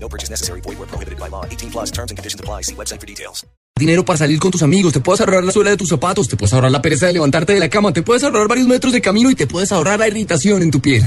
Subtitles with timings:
[0.00, 0.60] No purchase necessary.
[0.62, 1.44] Void where prohibited by law.
[1.44, 2.62] 18 plus terms and conditions apply.
[2.62, 3.46] See website for details.
[3.78, 6.36] Dinero para salir con tus amigos, te puedes ahorrar la suela de tus zapatos, te
[6.36, 9.00] puedes ahorrar la pereza de levantarte de la cama, te puedes ahorrar varios metros de
[9.00, 11.04] camino y te puedes ahorrar la irritación en tu piel.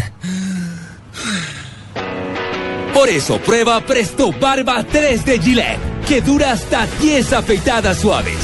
[2.94, 8.38] Por eso prueba Presto Barba 3 de Gillette, que dura hasta 10 afeitadas suaves.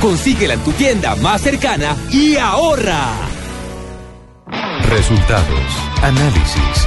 [0.00, 3.28] Consíguela en tu tienda más cercana y ahorra.
[4.88, 6.86] Resultados, análisis,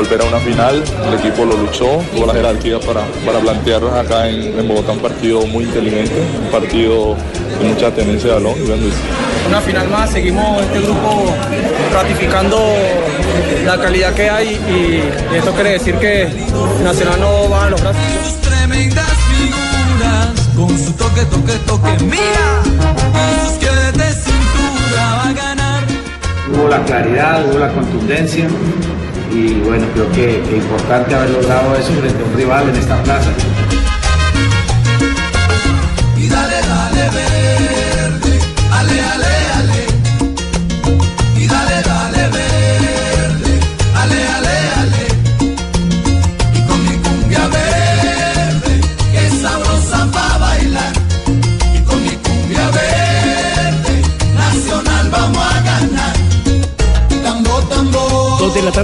[0.00, 0.82] Volver a una final.
[1.08, 5.00] El equipo lo luchó, tuvo la jerarquía para, para plantearnos acá en, en Bogotá un
[5.00, 7.16] partido muy inteligente, un partido
[7.60, 8.54] de mucha tenencia de balón.
[8.56, 8.86] Y bueno,
[9.48, 11.34] Una final más, seguimos este grupo
[11.92, 12.58] ratificando
[13.66, 16.28] la calidad que hay y esto quiere decir que
[16.82, 18.02] Nacional no va a los brazos.
[18.24, 25.32] Sus tremendas figuras, con su toque, toque, toque, mira, con sus de cintura va a
[25.34, 25.84] ganar.
[26.54, 28.48] Hubo la claridad, hubo la contundencia
[29.32, 33.02] y bueno, creo que es importante haber logrado eso frente a un rival en esta
[33.02, 33.30] plaza.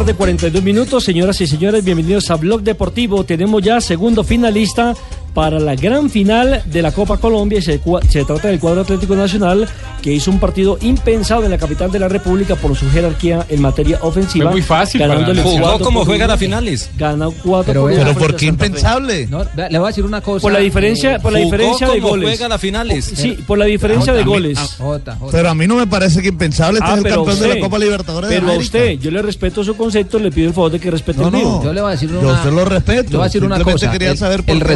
[0.07, 1.05] Tarde, 42 minutos.
[1.05, 3.25] Señoras y señores, bienvenidos a Blog Deportivo.
[3.25, 4.95] Tenemos ya segundo finalista
[5.37, 7.61] para la gran final de la Copa Colombia.
[7.61, 9.69] Se, se trata del cuadro Atlético Nacional,
[10.01, 13.61] que hizo un partido impensado en la capital de la República por su jerarquía en
[13.61, 14.47] materia ofensiva.
[14.47, 16.89] Fue muy fácil para Jugó como juegan a finales.
[16.97, 19.27] Ganó cuatro Pero por Pero ¿por qué impensable?
[19.27, 20.41] No, le voy a decir una cosa.
[20.41, 22.29] Por la diferencia, por la Jugó diferencia de como goles.
[22.31, 23.05] juegan a finales.
[23.15, 24.59] Sí, por la diferencia de A goles.
[24.79, 25.33] Jota, Jota.
[25.37, 26.79] Pero a mí no me parece que impensable.
[26.79, 29.21] Este Ah, es el campeón de la Copa Libertadores de Pero a usted, yo le
[29.21, 31.45] respeto su concepto, le pido el favor de que respete No, el mío.
[31.59, 31.63] no.
[31.65, 32.31] Yo le voy a decir Yo una.
[32.31, 33.11] a usted lo respeto.
[33.11, 33.91] Le voy a decir una cosa.
[33.91, 34.75] quería el, saber por el qué lo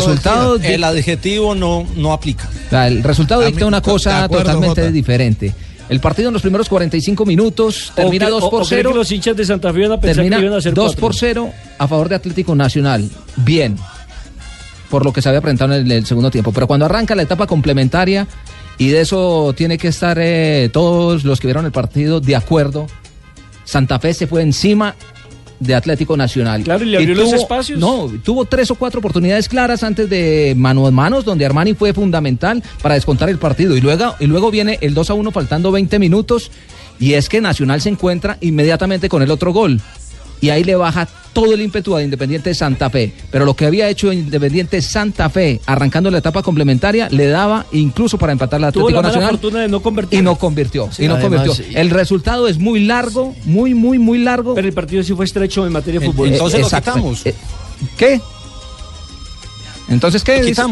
[0.58, 0.74] resultado.
[0.74, 2.48] El adjetivo no, no aplica.
[2.66, 4.92] O sea, el resultado A dicta una cosa acuerdo, totalmente Jota.
[4.92, 5.54] diferente.
[5.88, 8.78] El partido en los primeros 45 minutos termina O que- 2 o- por o cree
[8.78, 8.90] 0.
[8.90, 10.84] que los hinchas de Santa Fe iban a pensar Termina que iban a hacer 2
[10.92, 11.00] cuatro.
[11.00, 13.10] por 0 a favor de Atlético Nacional.
[13.36, 13.76] Bien.
[14.88, 16.52] Por lo que se había presentado en el, el segundo tiempo.
[16.52, 18.26] Pero cuando arranca la etapa complementaria,
[18.78, 22.86] y de eso tiene que estar eh, todos los que vieron el partido de acuerdo,
[23.64, 24.94] Santa Fe se fue encima
[25.60, 26.64] de Atlético Nacional.
[26.64, 27.78] Claro, y le abrió los espacios.
[27.78, 31.92] No, tuvo tres o cuatro oportunidades claras antes de mano a manos, donde Armani fue
[31.92, 33.76] fundamental para descontar el partido.
[33.76, 36.50] Y luego, y luego viene el 2 a 1 faltando 20 minutos.
[36.98, 39.80] Y es que Nacional se encuentra inmediatamente con el otro gol.
[40.40, 43.12] Y ahí le baja todo el ímpetu a Independiente Santa Fe.
[43.30, 48.18] Pero lo que había hecho Independiente Santa Fe, arrancando la etapa complementaria, le daba incluso
[48.18, 49.30] para empatar la Tuvo Atlético la Nacional.
[49.30, 50.18] fortuna de no convertir.
[50.18, 50.90] Y no convirtió.
[50.90, 51.78] Sí, y no además, convirtió.
[51.78, 54.54] El resultado es muy largo, muy, muy, muy largo.
[54.54, 56.28] Pero el partido sí fue estrecho en materia de fútbol.
[56.28, 57.26] Eh, Entonces lo quitamos.
[57.26, 57.34] Eh,
[57.96, 58.20] ¿Qué?
[59.88, 60.38] Entonces, ¿qué?
[60.38, 60.62] Lo dice?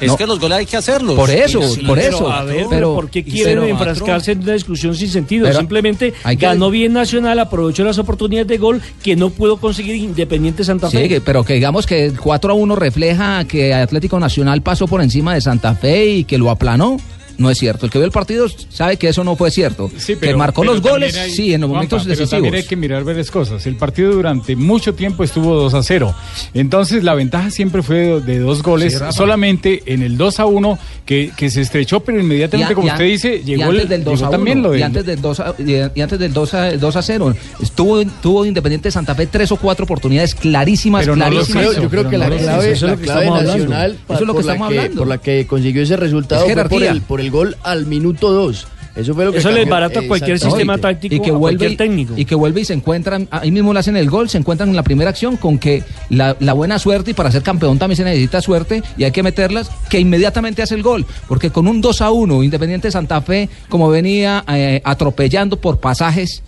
[0.00, 0.16] Es No.
[0.16, 1.14] que los goles hay que hacerlos.
[1.14, 2.30] Por eso, Sí, por pero, eso.
[2.32, 5.46] A ver, Pero- pero ¿por qué quieren pero- enfrascarse en una discusión sin sentido?
[5.46, 9.58] Pero Simplemente hay que- ganó bien Nacional, aprovechó las oportunidades de gol que no pudo
[9.58, 11.02] conseguir Independiente Santa Fe.
[11.02, 14.86] Sí, que- pero que digamos que el 4 a 1 refleja que Atlético Nacional pasó
[14.86, 16.96] por encima de Santa Fe y que lo aplanó.
[17.40, 17.86] No es cierto.
[17.86, 19.90] El que vio el partido sabe que eso no fue cierto.
[19.96, 22.30] Sí, que marcó pero los goles, hay- sí, en los Juanpa, momentos pero decisivos.
[22.30, 23.66] también hay que mirar varias cosas.
[23.66, 26.14] El partido durante mucho tiempo estuvo 2 a 0.
[26.54, 28.92] Entonces la ventaja siempre fue de, de dos goles.
[28.98, 32.88] Sí, solamente en el 2 a 1 que, que se estrechó, pero inmediatamente, Y como
[32.88, 34.82] y usted dice, llegó, antes el, del 2 llegó a 1, también lo de y
[34.82, 38.44] antes del 2 a, y- y antes del 2 a, 2 a 0 estuvo tuvo
[38.44, 41.64] Independiente Santa Fe tres o cuatro oportunidades clarísimas, Pero no lo clarísimas.
[41.72, 44.14] hizo, Yo creo que la no clave, hizo, eso es lo que clave nacional pa-
[44.14, 44.98] Eso es lo que por, la estamos que, hablando.
[45.00, 48.32] por la que consiguió ese resultado Es fue por el, por el gol al minuto
[48.32, 48.66] 2.
[48.96, 52.14] Eso fue lo que Eso barata cualquier sistema táctico y que vuelve técnico.
[52.16, 54.74] y que vuelve y se encuentran ahí mismo le hacen el gol se encuentran en
[54.74, 58.02] la primera acción con que la, la buena suerte y para ser campeón también se
[58.02, 62.00] necesita suerte y hay que meterlas que inmediatamente hace el gol porque con un 2
[62.00, 66.42] a 1 Independiente Santa Fe como venía eh, atropellando por pasajes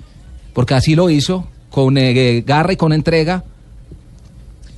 [0.52, 3.44] porque así lo hizo, con eh, garra y con entrega.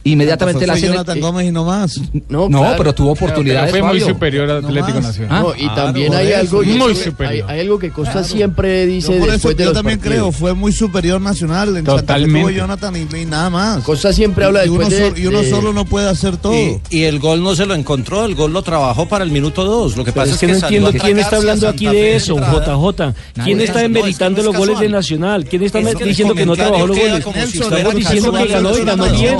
[0.05, 1.99] Inmediatamente la Jonathan Gómez y no más.
[2.29, 2.75] No, No, claro.
[2.79, 3.73] pero tuvo oportunidades.
[3.73, 4.15] Pero fue muy Fabio.
[4.15, 5.01] superior a No Atlético.
[5.01, 5.43] Nacional.
[5.43, 6.39] No, y también hay eso.
[6.41, 7.51] algo, y Muy es que superior.
[7.51, 9.99] Hay, hay algo que Costa siempre Yo dice por eso después de yo los también
[9.99, 10.17] partidos.
[10.29, 11.77] creo, fue muy superior Nacional.
[11.77, 12.41] En Totalmente.
[12.41, 13.83] tuvo Jonathan y, y nada más.
[13.85, 16.55] Costa siempre habla y uno, de- solo, y uno de- solo no puede hacer todo.
[16.55, 19.65] Y, y el gol no se lo encontró, el gol lo trabajó para el minuto
[19.65, 19.97] 2.
[19.97, 22.37] Lo que Pero pasa es que no entiendo quién está hablando aquí de eso.
[22.37, 23.15] JJ.
[23.43, 24.89] ¿Quién está No, es que demeritando no es los goles de.
[24.89, 25.45] Nacional?
[25.47, 27.25] ¿Quién está Es que el diciendo que no trabajó los goles?
[27.27, 29.37] Estamos diciendo que ganó y eso ganó bien.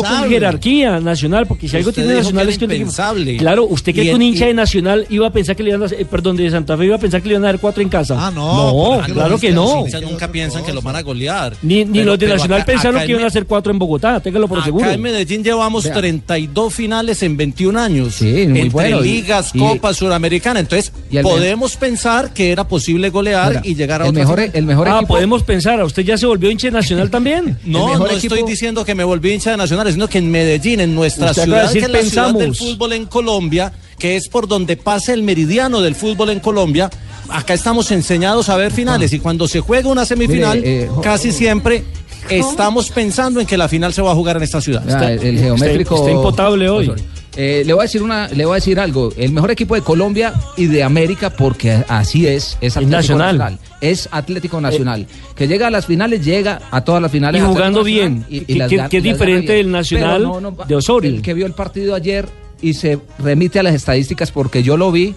[0.00, 3.36] Ganó con jerarquía Nacional, porque si algo tiene Nacional que es que impensable.
[3.36, 5.86] Claro, usted cree que un hincha de Nacional iba a pensar que le iban a
[5.86, 7.82] hacer, eh, perdón, de Santa Fe iba a pensar que le iban a dar cuatro
[7.82, 8.14] en casa.
[8.18, 9.84] Ah, no, No, claro que no.
[10.02, 11.56] Nunca piensan que los van a golear.
[11.62, 13.78] Ni, ni Pero- los de Nacional acá- pensaron acá que iban a hacer cuatro en
[13.78, 14.90] Bogotá, téngalo por Acá seguro.
[14.90, 15.94] en Medellín llevamos Vea.
[15.94, 18.14] 32 finales en 21 años.
[18.16, 20.60] Sí, muy entre bueno, y- ligas, y- copas, suramericana.
[20.60, 20.92] Entonces,
[21.22, 24.50] podemos pensar que era posible golear Mira, y llegar a mejor, final.
[24.54, 25.14] el mejor ah, equipo.
[25.14, 27.58] podemos pensar, ¿a usted ya se volvió hincha de Nacional también?
[27.72, 30.94] No, no estoy diciendo que me volví hincha de Nacional, sino que en Medellín, en
[30.94, 35.12] nuestra ciudad, que es la ciudad del fútbol en Colombia, que es por donde pasa
[35.12, 36.90] el meridiano del fútbol en Colombia,
[37.28, 41.32] acá estamos enseñados a ver finales y cuando se juega una semifinal, Mire, eh, casi
[41.32, 41.84] siempre
[42.28, 44.84] estamos pensando en que la final se va a jugar en esta ciudad.
[44.88, 45.96] Ah, el, el geométrico.
[45.96, 46.92] está impotable hoy.
[47.36, 49.10] Eh, le voy a decir una, le voy a decir algo.
[49.16, 53.38] El mejor equipo de Colombia y de América, porque así es, es Atlético Nacional.
[53.38, 53.58] Nacional.
[53.80, 55.06] Es Atlético Nacional.
[55.34, 57.40] que llega a las finales, llega a todas las finales.
[57.42, 58.58] Y jugando bien, y- y
[58.88, 61.10] que- es diferente del Nacional Pero no, no, de Osorio.
[61.10, 62.28] El que vio el partido ayer
[62.60, 65.14] y se remite a las estadísticas porque yo lo vi.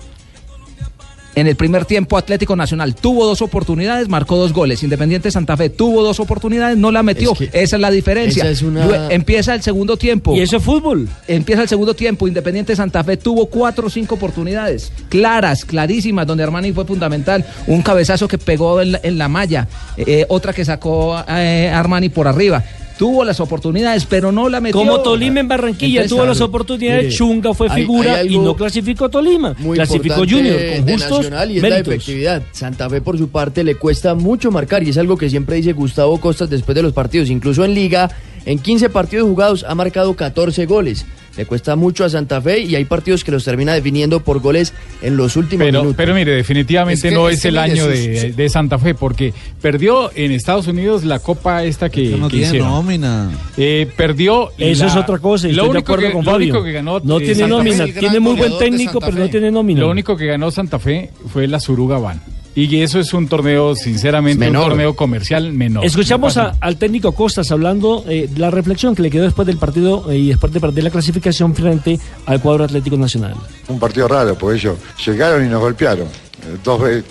[1.36, 4.82] En el primer tiempo Atlético Nacional tuvo dos oportunidades, marcó dos goles.
[4.84, 7.34] Independiente Santa Fe tuvo dos oportunidades, no la metió.
[7.34, 8.50] Es que esa es la diferencia.
[8.50, 10.34] es una- Empieza el segundo tiempo.
[10.36, 11.10] Y eso es fútbol.
[11.28, 12.28] Empieza el segundo tiempo.
[12.28, 14.92] Independiente Santa Fe tuvo cuatro o cinco oportunidades.
[15.10, 17.46] Claras, clarísimas, donde Armani fue fundamental.
[17.68, 19.68] Un cabezazo que pegó en la, en la malla.
[19.98, 22.64] eh, otra que sacó eh, Armani por arriba.
[22.97, 24.80] Tuvo las oportunidades, pero no la metió.
[24.80, 28.39] Como Tolima en Barranquilla Entonces, tuvo las oportunidades, Mire, Chunga fue hay- figura hay y
[28.39, 29.53] no clasificó Tolima.
[29.59, 32.44] muy clasificó Junior con justos Nacional y es la efectividad.
[32.51, 35.74] Santa Fe por su parte le cuesta mucho marcar y es algo que siempre dice
[35.74, 37.30] Gustavo Costas después de los partidos.
[37.30, 38.09] Incluso en liga,
[38.45, 41.06] en 15 partidos jugados ha marcado 14 goles.
[41.38, 44.74] Le cuesta mucho a Santa Fe y hay partidos que los termina definiendo por goles
[45.02, 45.98] en los últimos Pero, minutos.
[45.98, 48.96] pero mire, definitivamente Es que- no es es, que el año de, de Santa Fe
[48.96, 52.70] porque perdió en Estados Unidos la copa esta que, no que tiene hicieron.
[52.70, 53.32] nómina.
[53.58, 54.52] Eh, perdió.
[54.58, 56.54] Eso la- es otra cosa, y Lo de único acuerdo que, con lo Fabio.
[56.54, 57.00] único que ganó.
[57.02, 59.82] No eh, tiene Santa nómina, tiene muy buen técnico, pero no tiene nómina.
[59.82, 62.22] Lo único que ganó Santa Fe fue la Suruga Van.
[62.57, 64.63] Y eso es un torneo, sinceramente, Menor.
[64.63, 65.84] un torneo comercial menor.
[65.86, 69.57] Escuchamos a- al técnico Costas hablando eh, de la reflexión que le quedó después del
[69.57, 73.34] partido eh, y después de perder la clasificación frente al cuadro Atlético Nacional.
[73.68, 76.06] Un partido raro, porque ellos llegaron y nos golpearon.
[76.07, 77.04] Eh, Dos veces,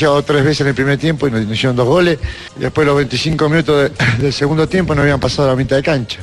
[0.00, 2.18] llegado tres veces en el primer tiempo y nos, nos hicieron dos goles.
[2.56, 5.76] Y después los 25 minutos de- del segundo tiempo nos habían pasado a la mitad
[5.76, 6.20] de cancha.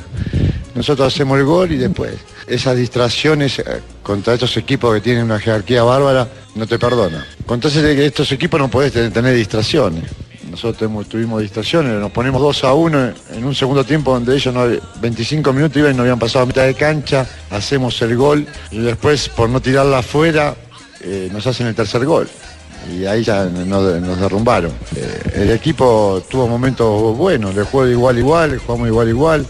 [0.74, 2.12] Nosotros hacemos el gol y después
[2.46, 3.64] esas distracciones eh,
[4.02, 7.24] contra estos equipos que tienen una jerarquía bárbara no te perdonan.
[7.44, 10.04] Contra estos equipos no podés tener, distracciones.
[10.50, 14.64] Nosotros tuvimos, distracciones, nos ponemos 2 a 1 en un segundo tiempo donde ellos no,
[15.00, 18.78] 25 minutos iban y nos habían pasado a mitad de cancha, hacemos el gol y
[18.78, 20.54] después por no tirarla afuera
[21.00, 22.28] eh, nos hacen el tercer gol.
[22.90, 23.66] Y ahí ya nos,
[24.00, 24.70] nos derrumbaron.
[24.94, 29.46] Eh, el equipo tuvo momentos buenos, le juego igual igual, jugamos igual igual.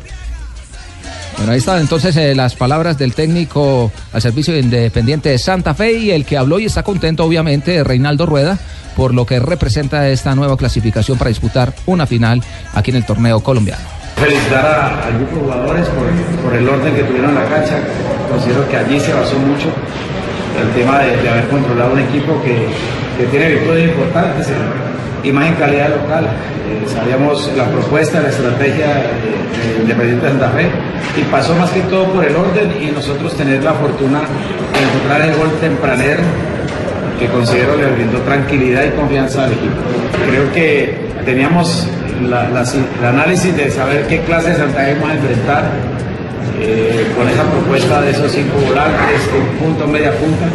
[1.37, 5.93] Bueno, ahí están entonces eh, las palabras del técnico al servicio independiente de Santa Fe
[5.93, 8.59] y el que habló y está contento obviamente Reinaldo Rueda
[8.97, 13.41] por lo que representa esta nueva clasificación para disputar una final aquí en el torneo
[13.41, 13.83] colombiano.
[14.17, 15.87] Felicitar a- al grupo de jugadores
[16.43, 17.77] por, el orden que tuvieron en la cancha.
[18.31, 19.69] Considero que allí se basó mucho
[20.59, 22.67] el tema de, haber controlado un equipo que,
[23.19, 24.47] que tiene virtudes importantes,
[25.27, 26.25] y más en calidad local.
[26.25, 30.71] Eh, sabíamos la propuesta, la estrategia de, de Independiente de Santa Fe
[31.19, 35.23] y pasó más que todo por el orden y nosotros tener la fortuna de encontrar
[35.23, 36.23] el gol tempranero
[37.19, 39.81] que considero le brindó tranquilidad y confianza al equipo.
[40.29, 41.89] Creo que teníamos
[42.21, 45.65] el análisis de saber qué clase de Santa Fe vamos a enfrentar
[46.61, 50.47] eh, con esa propuesta de esos cinco volantes, un punto, media punta.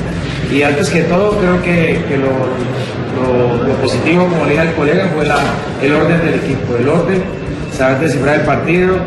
[0.51, 2.27] Y antes que todo, creo que, que lo,
[3.15, 5.25] lo- lo positivo, como le dije al colega, fue
[5.87, 7.23] el orden del equipo, el orden,
[7.75, 8.97] saber descifrar el partido,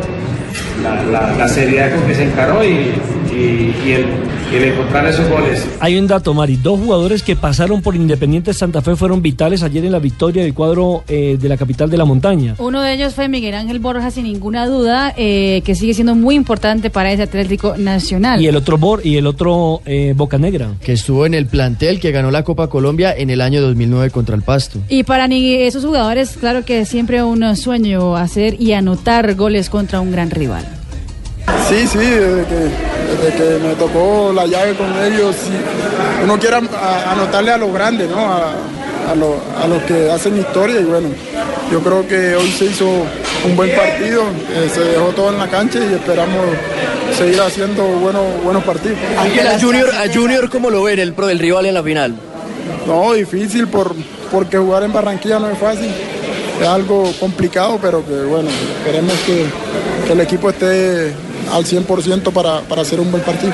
[1.39, 2.93] la seriedad con que se encaró y,
[3.35, 4.07] y, y el,
[4.53, 5.67] y el encontrar esos goles.
[5.81, 6.57] Hay un dato, Mari.
[6.57, 10.55] Dos jugadores que pasaron por Independiente Santa Fe fueron vitales ayer en la victoria del
[10.55, 12.55] cuadro eh, de la capital de la montaña.
[12.59, 16.35] Uno de ellos fue Miguel Ángel Borja, sin ninguna duda, eh, que sigue siendo muy
[16.35, 18.41] importante para ese Atlético Nacional.
[18.41, 20.73] Y el otro Bor y el otro eh, Boca Negra.
[20.81, 24.37] Que estuvo en el plantel que ganó la Copa Colombia en el año 2009 contra
[24.37, 24.79] el Pasto.
[24.89, 30.01] Y para ni esos jugadores, claro que siempre un sueño hacer y anotar goles contra
[30.01, 30.65] un gran rival.
[31.69, 35.35] Sí, sí, desde que, desde que me tocó la llave con ellos,
[36.23, 38.19] uno quiere anotarle a los grandes, ¿no?
[38.19, 38.53] A,
[39.11, 41.09] a lo- a los que hacen historia y bueno,
[41.71, 45.49] yo creo que hoy se hizo un buen partido, eh, se dejó todo en la
[45.49, 46.41] cancha y esperamos
[47.17, 48.99] seguir haciendo buenos, buenos partidos.
[49.55, 52.15] A Junior, a Junior, ¿cómo lo ven el pro del rival en la final?
[52.87, 53.95] No, difícil por,
[54.31, 55.91] porque jugar en Barranquilla no es fácil.
[56.61, 58.49] Es algo complicado, pero que bueno,
[58.79, 59.45] esperemos que,
[60.07, 61.13] que el equipo esté
[61.55, 63.53] al 100% para, para hacer un buen partido.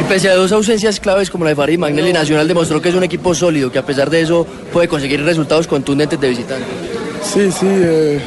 [0.00, 2.94] Y pese a dos ausencias claves como la de Farid Magnelli, Nacional demostró que es
[2.94, 6.64] un equipo sólido, que a pesar de eso puede conseguir resultados contundentes de visitante.
[7.22, 8.18] Sí, sí, eh,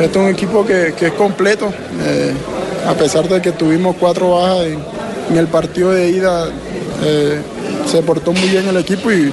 [0.00, 1.72] este es un equipo que, que es completo.
[2.02, 2.32] eh,
[2.86, 4.78] a pesar de que tuvimos cuatro bajas en,
[5.30, 6.46] en el partido de ida,
[7.04, 7.40] eh,
[7.86, 9.32] se portó muy bien el equipo y,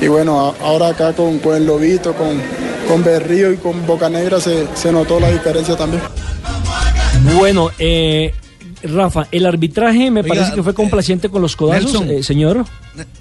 [0.00, 2.40] y bueno, a- ahora acá con, con el Lobito, con,
[2.88, 6.02] con Berrío y con Bocanegra se, se notó la diferencia también.
[7.38, 8.34] Bueno, eh,
[8.86, 12.10] Rafa, el arbitraje me Oiga, parece que fue complaciente con los codazos, Nelson.
[12.10, 12.64] eh, señor.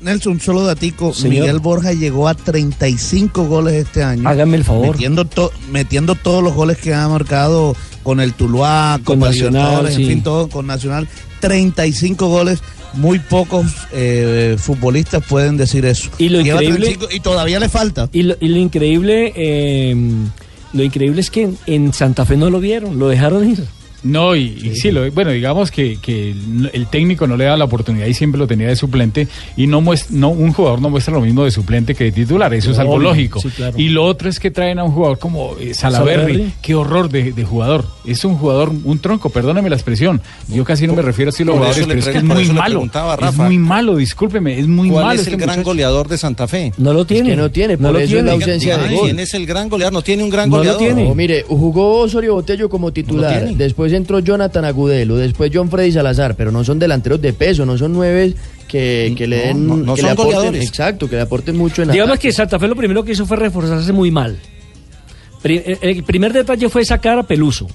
[0.02, 1.14] Nelson, solo datico.
[1.14, 1.42] Señor.
[1.46, 4.28] Miguel Borja llegó a 35 goles este año.
[4.28, 4.92] Hágame el favor.
[4.92, 9.88] Metiendo, to- metiendo todos los goles que ha marcado con el Tuluá, Con con Nacional,
[9.92, 10.04] sí.
[10.04, 11.08] en fin, todo con Nacional.
[11.42, 12.60] 35 goles.
[12.94, 16.10] Muy pocos eh, futbolistas pueden decir eso.
[16.18, 18.08] Y lo Lleva increíble- 35 y todavía le falta.
[18.14, 19.94] Y lo, y lo increíble, eh,
[20.72, 23.66] lo increíble es que en, en Santa Fe no lo vieron, lo dejaron ir.
[24.06, 27.58] No, y, y sí, lo- bueno, digamos que, que el, el técnico no le da
[27.58, 30.90] la oportunidad y siempre lo tenía de suplente y no, muest- no un jugador no
[30.90, 33.40] muestra lo mismo de suplente que de titular, eso es algo lógico.
[33.42, 33.78] sí, claro.
[33.78, 35.74] Y lo otro es que traen a un jugador como eh,
[36.62, 37.86] qué horror de, de jugador.
[38.06, 40.22] Es un jugador, un tronco, perdóneme la expresión.
[40.48, 42.46] Yo casi no me refiero así a los Por jugadores, pero es que es muy
[42.50, 42.84] malo.
[43.28, 45.20] Es muy malo, discúlpeme, es muy ¿Cuál malo.
[45.22, 45.70] es el este gran muchacho.
[45.70, 46.72] goleador de Santa Fe?
[46.78, 47.32] No lo tiene.
[47.32, 49.06] que no tiene, por eso es la ausencia de gol.
[49.06, 49.94] ¿Quién es el gran goleador?
[49.94, 50.80] No tiene un gran No lo goleador.
[50.82, 51.04] tiene.
[51.10, 53.40] No, mire, jugó Osorio Botello como titular.
[53.44, 53.56] tiene.
[53.56, 55.18] después entró Jonathan Agudelo.
[55.18, 56.36] Después John Freddy Salazar.
[56.36, 58.34] Pero no son delanteros de peso, no son nueve
[58.68, 59.68] que, que le den.
[59.68, 60.68] no, no que son le aporten, goleadores.
[60.68, 62.28] Exacto, que le aporten mucho en Digamos ataque.
[62.30, 64.38] que Santa Fe lo primero que hizo fue reforzarse muy mal.
[65.46, 67.68] Pri- eh, El primer detalle fue sacar a Peluso.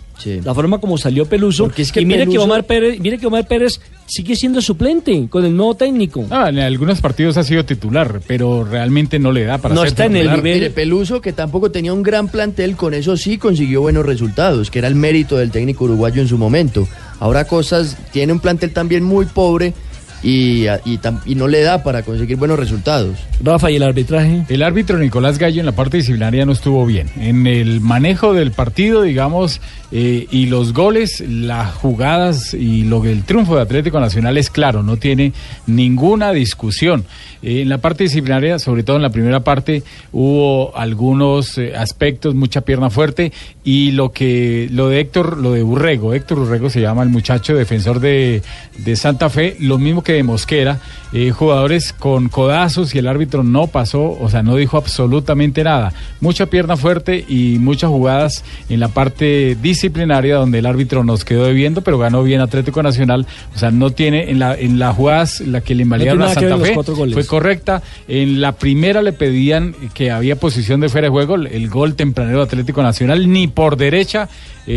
[0.44, 1.64] La forma como salió Peluso.
[1.64, 5.28] Porque es que y mire que Omar Pérez, mire que Omar Pérez sigue siendo suplente
[5.30, 6.26] con el nuevo técnico.
[6.30, 9.88] Ah, en algunos partidos ha sido titular, pero realmente no le da para No ser
[9.88, 10.54] está en el nivel.
[10.54, 14.80] Mire, Peluso, que tampoco tenía un gran plantel, con eso sí consiguió buenos resultados, que
[14.80, 16.88] era el mérito del técnico uruguayo en su momento.
[17.20, 19.74] Ahora Cosas tiene un plantel también muy pobre
[20.22, 23.16] y, y tam- y no le da para conseguir buenos resultados.
[23.42, 24.44] Rafa, ¿y el arbitraje?
[24.48, 27.08] El árbitro Nicolás Gallo en la parte disciplinaria no estuvo bien.
[27.18, 29.60] En el manejo del partido, digamos,
[29.92, 34.50] eh, y los goles, las jugadas y lo que el triunfo de Atlético Nacional es
[34.50, 35.32] claro, no tiene
[35.66, 37.04] ninguna discusión.
[37.42, 42.34] Eh, en la parte disciplinaria, sobre todo en la primera parte, hubo algunos eh, aspectos,
[42.34, 43.32] mucha pierna fuerte
[43.64, 47.54] y lo que lo de Héctor, lo de Urrego, Héctor Urrego se llama el muchacho
[47.54, 48.42] defensor de,
[48.78, 50.78] de Santa Fe, lo mismo que de Mosquera,
[51.12, 55.92] eh, jugadores con codazos y el árbitro no pasó, o sea, no dijo absolutamente nada.
[56.20, 61.46] Mucha pierna fuerte y muchas jugadas en la parte disciplinaria donde el árbitro nos quedó
[61.46, 65.40] debiendo, pero ganó bien Atlético Nacional, o sea, no tiene en la en las jugadas
[65.40, 67.82] la que le invalidaron tiene a Santa Fe fue correcta.
[68.08, 72.38] En la primera le pedían que había posición de fuera de juego, el gol tempranero
[72.38, 74.28] de Atlético Nacional, ni por derecha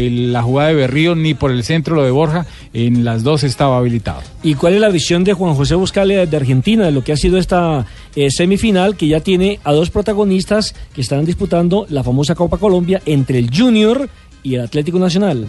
[0.10, 3.78] la jugada de Berrío, ni por el centro lo de Borja, en las dos estaba
[3.78, 4.22] habilitado.
[4.42, 7.18] ¿Y cuál es la visión de Juan José Buscalia de Argentina de lo que ha
[7.18, 7.86] sido esta
[8.16, 13.02] eh, semifinal que ya tiene a dos protagonistas que están disputando la famosa Copa Colombia
[13.06, 14.10] entre el Junior
[14.42, 15.48] y el Atlético Nacional?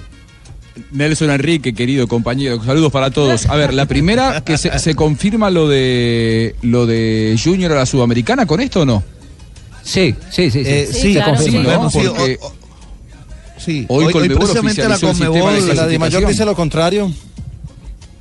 [0.91, 3.47] Nelson Enrique, querido compañero, saludos para todos.
[3.47, 7.87] A ver, la primera, que se, se confirma lo de lo de Junior a la
[7.87, 9.03] Sudamericana con esto o no?
[9.85, 10.71] Sí, sí, sí, sí.
[10.71, 11.61] Eh, Sí, sí, claro, confirma.
[11.61, 11.65] sí.
[11.67, 12.53] Bueno, sí, Porque o- o-
[13.59, 15.91] sí, hoy Colmebol precisamente la oficializó el sistema Conmebol, de La clasificación.
[15.91, 17.13] Dimayor dice lo contrario.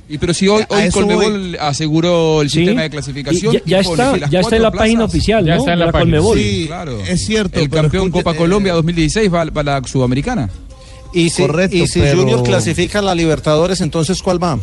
[0.06, 2.58] Y pero si hoy, A hoy Colmebol aseguró el Sí.
[2.58, 3.54] sistema de clasificación.
[3.54, 5.54] Y ya- ya está- de las ya está en la cuatro página plazas, oficial, Ya
[5.54, 5.58] ¿no?
[5.60, 6.18] está en De la página.
[6.18, 6.38] Conmebol.
[6.38, 6.98] Sí, Claro.
[7.00, 7.58] es cierto.
[7.60, 10.50] El campeón escuche, Copa eh, Colombia 2016 va, va a la Sudamericana.
[11.14, 14.58] Y si, Correcto, y si pero- Junior clasifica a la Libertadores, entonces ¿cuál va?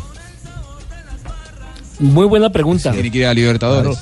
[2.00, 2.92] Muy buena pregunta.
[2.92, 3.98] Tiene que ir a Libertadores.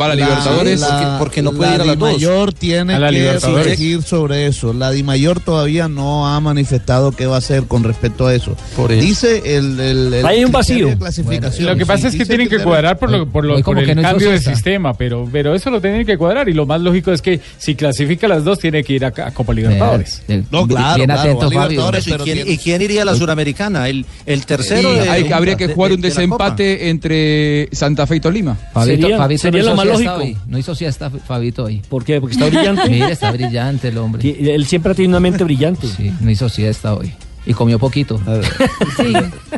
[0.00, 0.80] ¿Va a la Libertadores?
[0.82, 1.98] Porque, porque no puede ir a dos.
[1.98, 3.66] Mayor tiene A la que Libertadores.
[3.68, 4.72] exigir sobre eso.
[4.72, 8.56] La Di Mayor todavía no ha manifestado qué va a hacer con respecto a eso.
[8.76, 9.00] Por eso.
[9.04, 10.88] Dice el, el, el Hay un vacío.
[10.88, 11.66] de clasificación.
[11.68, 13.94] Lo que pasa Sí, es que tienen que cuadrar por, lo, por, lo- por el
[13.96, 17.12] no cambio de sistema, pero, pero eso lo tienen que cuadrar y lo más lógico
[17.12, 20.22] es que si clasifica las dos tiene que ir a, a Copa Libertadores.
[20.50, 21.68] No, claro, Bien claro, atento, va a Fabio.
[21.68, 23.88] Libertadores, ¿Y quién, tiene- y quién iría a la Suramericana?
[23.88, 28.16] El, el tercero Sí, de- hay- habría que jugar un la desempate entre Santa Fe
[28.16, 28.56] y Tolima.
[28.72, 30.22] Fabito, Sería- Fabito sería no lo hizo más siesta lógico.
[30.22, 30.36] hoy.
[30.46, 31.82] No hizo siesta Fabito hoy.
[31.88, 32.20] ¿Por qué?
[32.20, 32.88] Porque está brillante.
[32.90, 34.54] Mire, está brillante el hombre.
[34.54, 35.86] Él siempre ha tenido una mente brillante.
[35.88, 37.12] Sí, no hizo siesta hoy.
[37.46, 38.20] Y comió poquito.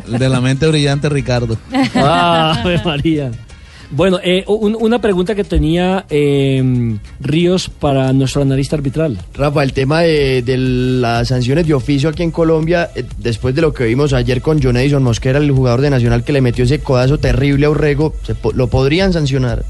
[0.07, 1.57] El de la mente brillante, Ricardo.
[1.95, 3.31] Ah, Ave María.
[3.89, 9.17] Bueno, eh, un- una pregunta que tenía eh, Ríos para nuestro analista arbitral.
[9.35, 13.63] Rafa, el tema de, de las sanciones de oficio aquí en Colombia, eh, después de
[13.63, 16.65] lo que vimos ayer con John Edison Mosquera, el jugador de Nacional que le metió
[16.65, 19.65] ese codazo terrible a Urrego, se po- ¿lo podrían sancionar?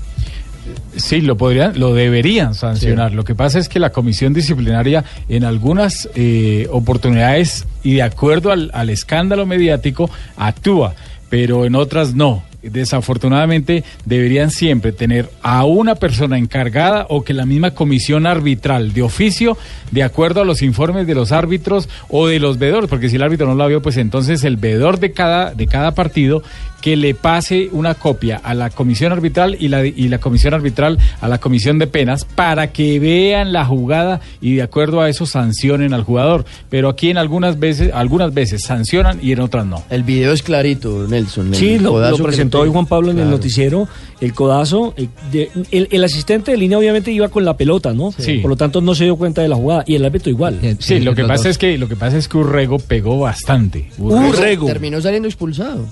[0.96, 3.12] Sí, lo podrían, lo deberían sancionar.
[3.12, 8.50] Lo que pasa es que la comisión disciplinaria en algunas eh, oportunidades y de acuerdo
[8.50, 10.94] al, al escándalo mediático actúa,
[11.28, 12.44] pero en otras no.
[12.62, 19.02] Desafortunadamente deberían siempre tener a una persona encargada o que la misma comisión arbitral de
[19.02, 19.56] oficio,
[19.92, 23.22] de acuerdo a los informes de los árbitros o de los veedores, porque si el
[23.22, 26.42] árbitro no la vio, pues entonces el veedor de cada, de cada partido
[26.86, 31.00] que le pase una copia a la comisión arbitral y la, y la comisión arbitral
[31.20, 35.26] a la comisión de penas para que vean la jugada y de acuerdo a eso
[35.26, 36.44] sancionen al jugador.
[36.70, 39.82] Pero aquí en algunas veces, algunas veces sancionan y en otras no.
[39.90, 41.48] El video es clarito, Nelson.
[41.48, 42.70] el Sí, lo, presentó hoy.
[42.70, 43.88] Juan Pablo en el noticiero,
[44.20, 44.94] el codazo.
[45.32, 48.12] de- el, el asistente de línea obviamente iba con la pelota, ¿no?
[48.16, 48.34] Sí.
[48.38, 49.82] Por lo tanto no se dio cuenta de la jugada.
[49.88, 50.60] Y el árbitro igual.
[50.78, 53.90] Sí, lo que pasa es que lo que pasa es que Urrego pegó bastante.
[53.98, 54.68] Urrego.
[54.68, 55.84] Terminó saliendo expulsado.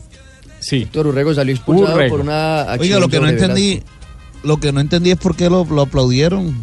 [0.65, 0.83] Sí.
[0.83, 2.11] Héctor Urrego salió expulsado Urrego.
[2.17, 3.91] por una acción Oiga, lo que no entendí, Velasco.
[4.45, 6.55] lo que no entendí es por qué lo, lo aplaudieron.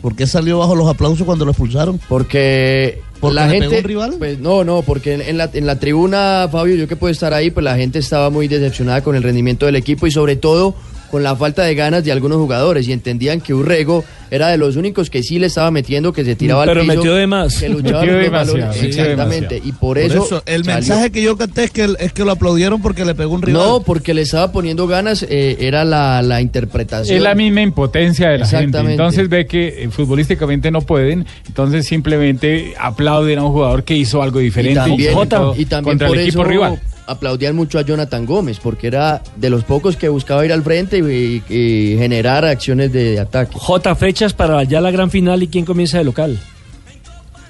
[0.00, 1.98] ¿Por qué salió bajo los aplausos cuando lo expulsaron?
[2.08, 4.14] Porque ¿Porque la gente, pegó un rival?
[4.18, 7.34] Pues no, no, porque en, en la, en la tribuna, Fabio, yo que puedo estar
[7.34, 10.76] ahí, pues la gente estaba muy decepcionada con el rendimiento del equipo y sobre todo
[11.10, 14.76] con la falta de ganas de algunos jugadores y entendían que Urrego era de los
[14.76, 17.56] únicos que sí le estaba metiendo, que se tiraba Pero al piso, metió de más.
[17.58, 19.06] que luchaba Metió demasiado, Exactamente,
[19.54, 19.68] demasiado.
[19.68, 20.76] y por eso, el salió.
[20.76, 23.62] mensaje que yo capté es que, es que lo aplaudieron porque le pegó un rival.
[23.62, 27.16] No, porque le estaba poniendo ganas, eh, era la, la interpretación.
[27.16, 28.78] Es la misma impotencia de la gente.
[28.78, 34.22] Entonces ve que eh, futbolísticamente no pueden, entonces simplemente aplauden a un jugador que hizo
[34.22, 36.80] algo Y diferente también, contra- y también contra por el equipo eso rival.
[37.08, 40.98] Aplaudían mucho a Jonathan Gómez, porque era de los pocos que buscaba ir al frente
[40.98, 43.56] y, y generar acciones de, de ataque.
[43.58, 46.38] J, fechas para ya la gran final y quién comienza de local.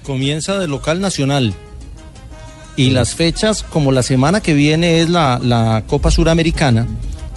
[0.05, 1.53] Comienza de local nacional.
[2.77, 6.87] Y las fechas, como la semana que viene es la, la Copa Suramericana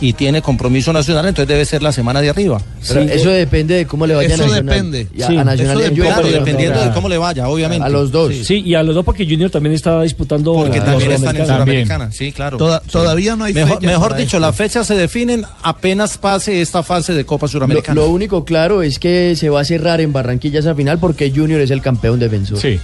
[0.02, 2.60] y tiene compromiso nacional, entonces debe ser la semana de arriba.
[2.88, 4.66] Pero eso depende de cómo le vaya Eso a Nacional.
[4.76, 5.08] depende.
[5.16, 7.86] Y a, Sí, a Nacional eso depende, dependiendo a- de cómo le vaya, obviamente.
[7.86, 8.34] A los dos.
[8.44, 10.54] Sí, y a los dos porque Junior también estaba disputando.
[10.54, 12.12] Porque la también están en Sudamericana.
[12.12, 12.58] Sí, claro.
[12.58, 12.90] Toda- Sí.
[12.92, 17.14] todavía no hay Mejor, fechas mejor dicho, las fechas se definen apenas pase esta fase
[17.14, 18.02] de Copa Lo, Suramericana.
[18.02, 21.62] lo único claro es que se va a cerrar en Barranquilla esa final porque Junior
[21.62, 22.58] es el campeón defensor.
[22.60, 22.80] Sí.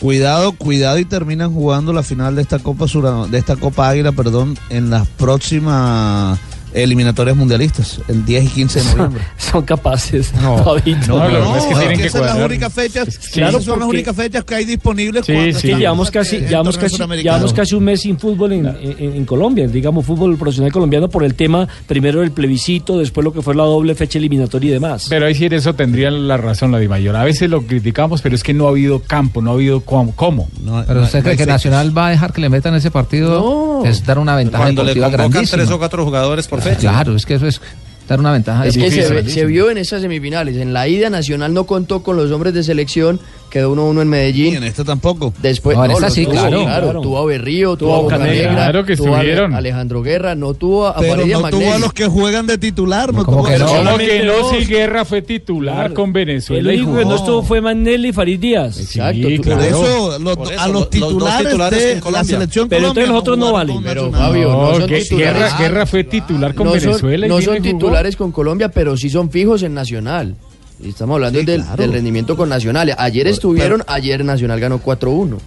[0.00, 4.12] Cuidado, cuidado y terminan jugando la final de esta Copa Sura- de esta Copa Águila,
[4.12, 6.38] perdón, en las próximas
[6.74, 9.22] eliminatorias mundialistas, el 10 y 15 de noviembre.
[9.36, 10.32] Son capaces.
[10.34, 12.50] No, no, que pasa es que es tienen que esas son las cuadrar.
[12.50, 15.68] únicas fechas, Claro, son las únicas fechas que hay disponibles Sí, cuando sí.
[15.68, 19.24] que llevamos casi, el llevamos casi, llevamos casi un mes sin fútbol en, en- en
[19.24, 23.54] Colombia, digamos fútbol profesional colombiano por el tema primero del plebiscito, después lo que fue
[23.54, 25.06] la doble fecha eliminatoria y demás.
[25.08, 27.16] Pero ahí sí en eso tendría la razón la Di Mayor.
[27.16, 30.14] A veces lo criticamos, pero es que no ha habido campo, no ha habido cómo.
[30.14, 30.48] cómo.
[30.86, 34.18] Pero usted cree que Nacional va a dejar que le metan ese partido, es dar
[34.18, 35.58] una ventaja Cuando le convocan grandísima.
[35.62, 37.60] tres o cuatro jugadores por Claro, es que eso es
[38.08, 40.56] dar una ventaja Es que se, se vio en esas semifinales.
[40.56, 43.20] En la ida Nacional no contó con los hombres de selección,
[43.50, 44.54] quedó 1-1 en Medellín.
[44.54, 45.34] Y en esta tampoco.
[45.42, 47.00] Después, No, en esta sí, tuvo, claro.
[47.02, 48.52] Tuvo a Berrío, Tuvo tuvo a a Bocanegra.
[48.54, 49.54] Claro que tuvo a estuvieron.
[49.54, 51.80] Alejandro Guerra, no tuvo a Pero no tuvo a Magnelli.
[51.80, 53.66] los que juegan de titular, no ¿Cómo tuvo que a no?
[53.66, 55.94] Como que no, si Guerra fue titular Claro.
[55.94, 58.78] con El Venezuela y único que no estuvo fue Manelli y Farid Díaz.
[58.80, 59.28] Exacto.
[59.28, 59.62] Sí, Por claro.
[59.62, 62.24] eso, los- Por eso, a los- los los titulares, titulares de en la Colombia.
[62.24, 63.82] selección Pero Colombia entonces los otros no valen.
[63.82, 64.10] Pero.
[64.12, 65.10] Fabio, no son titulares.
[65.10, 67.26] Guerra, Guerra fue titular con no Venezuela.
[67.26, 70.36] no son titulares con Colombia, pero sí son fijos en Nacional.
[70.84, 71.76] Estamos hablando Sí, del, claro.
[71.76, 72.94] del rendimiento con Nacional.
[72.98, 75.38] Ayer estuvieron, ayer Nacional ganó 4-1.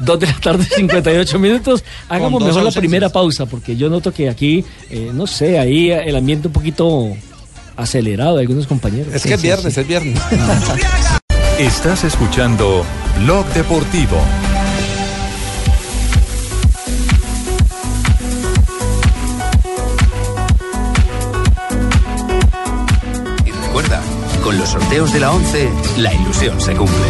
[0.00, 1.84] Dos de la tarde, 58 minutos.
[2.08, 6.16] Hagamos mejor la primera pausa, porque yo noto que aquí, eh, no sé, ahí el
[6.16, 7.08] ambiente un poquito
[7.76, 9.14] acelerado de algunos compañeros.
[9.14, 10.18] Es que es viernes, es viernes.
[11.58, 12.84] Estás escuchando
[13.24, 14.16] Blog Deportivo.
[24.52, 27.06] Con los sorteos de la 11, la ilusión se cumple.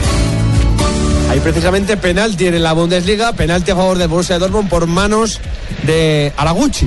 [1.28, 5.40] Hay precisamente penalti en la Bundesliga, penalti a favor del Borussia Dortmund por manos
[5.82, 6.86] de Araguchi.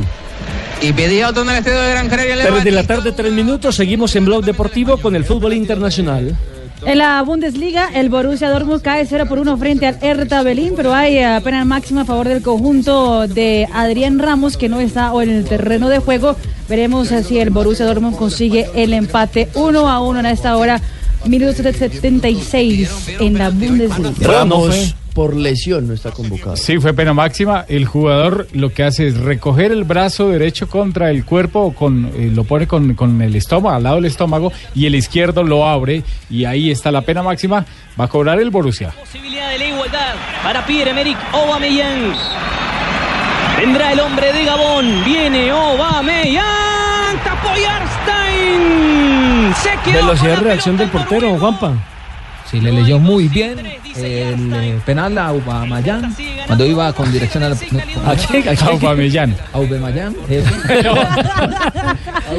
[0.80, 2.38] Y pedía otro en el estadio de Gran Canaria.
[2.38, 3.76] Tres de la tarde, tres minutos.
[3.76, 6.38] Seguimos en Blog Deportivo con el fútbol internacional.
[6.86, 10.94] En la Bundesliga, el Borussia Dortmund cae 0 por 1 frente al Hertha Berlín, pero
[10.94, 15.30] hay eh, pena máxima a favor del conjunto de Adrián Ramos, que no está en
[15.32, 16.36] el terreno de juego.
[16.70, 20.80] Veremos eh, si el Borussia Dortmund consigue el empate 1 a 1 en esta hora,
[21.26, 24.14] minutos 76 en la Bundesliga.
[24.20, 26.58] Ramos por lesión no está convocado.
[26.58, 27.66] Sí, fue pena máxima.
[27.70, 32.30] El jugador lo que hace es recoger el brazo derecho contra el cuerpo, con, eh,
[32.32, 36.04] lo pone con, con el estómago, al lado del estómago, y el izquierdo lo abre,
[36.30, 37.66] y ahí está la pena máxima.
[38.00, 38.90] Va a cobrar el Borussia.
[38.90, 42.14] Posibilidad de la igualdad para Pierre-Emerick Aubameyang.
[43.58, 45.06] Vendrá el hombre de Gabón.
[45.06, 46.44] Viene Aubameyang.
[47.24, 49.56] Tapó Yarstein.
[49.64, 51.95] Se quedó Velocidad de reacción del portero, Juanpa.
[52.50, 56.14] Sí, le leyó muy bien el eh, penal a Aubameyang
[56.46, 57.44] cuando iba con dirección.
[57.44, 57.48] ¿A?
[57.48, 58.68] ¿A?
[58.70, 59.36] Aubameyang.
[59.52, 60.14] Aubameyang.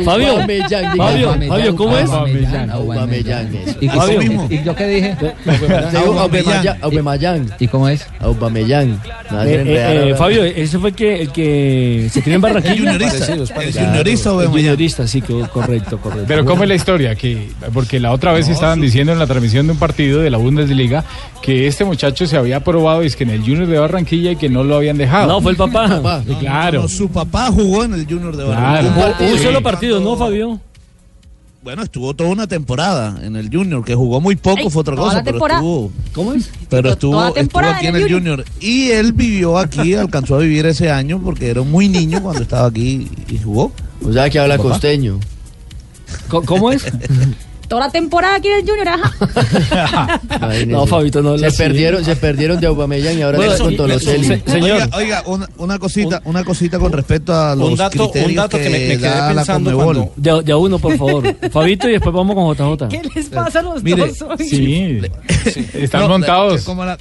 [0.05, 0.97] Fabio, Aubameyang.
[0.97, 2.11] Fabio, Aubameyang, Fabio, ¿cómo es?
[2.11, 3.49] Aubameyang, Aubameyang.
[3.81, 4.23] ¿Y, Fabio.
[4.49, 5.17] y- yo qué dije?
[6.07, 6.77] Aubameyang.
[6.83, 7.51] Aubameyang.
[7.59, 8.07] ¿Y cómo es?
[8.21, 9.01] Aubameyang.
[9.45, 10.17] Eh, eh, ahora.
[10.17, 12.75] Fabio, ese fue el que, el que se crió en Barranquilla.
[12.93, 13.33] El juniorista.
[13.33, 14.53] El juniorista El Aubameyang.
[14.53, 16.25] juniorista, sí, correcto, correcto.
[16.29, 17.15] Pero ¿cómo es la historia?
[17.15, 20.39] Que, porque la otra vez estaban diciendo en la transmisión de un partido de la
[20.39, 21.05] Bundesliga
[21.43, 24.49] que este muchacho se había probado es que en el Junior de Barranquilla y que
[24.49, 25.29] no lo habían dejado.
[25.29, 26.23] No, fue el papá.
[26.41, 26.83] Claro.
[26.83, 28.89] No, su papá jugó en el Junior de Claro.
[28.91, 29.29] Barranquilla.
[29.29, 30.61] Un, un solo partido, ¿no, Fabio?
[31.63, 35.23] Bueno, estuvo toda una temporada en el Junior, que jugó muy poco, fue otra cosa,
[35.25, 35.59] pero temporada.
[35.61, 36.49] estuvo, ¿Cómo es?
[36.69, 38.45] pero estuvo, estuvo aquí en el el Junior.
[38.61, 42.69] Y él vivió aquí, alcanzó a vivir ese año porque era muy niño cuando estaba
[42.69, 43.73] aquí y jugó.
[44.05, 44.69] O sea que habla Papá.
[44.71, 45.19] costeño.
[46.29, 46.85] Co- ¿Cómo es?
[47.69, 50.21] Toda la temporada aquí en el Junior, ajá.
[50.67, 54.25] No, Fabito, no se perdieron, se perdieron de Aubameyang y ahora Bueno, con y- Toloseli.
[54.27, 54.73] se- señor.
[54.83, 58.37] Oiga, oiga, una, una cosita, una cosita con respecto a los Un dato- un criterios
[58.37, 61.37] dato que me- me quedé pensando cuando- De, de a uno, por favor.
[61.51, 62.89] Fabito y después vamos con JJ.
[62.89, 64.49] ¿Qué les pasa a los Mire, dos hoy?
[64.49, 65.01] Sí,
[65.75, 66.63] están No, montados.
[66.65, 66.97] Como la,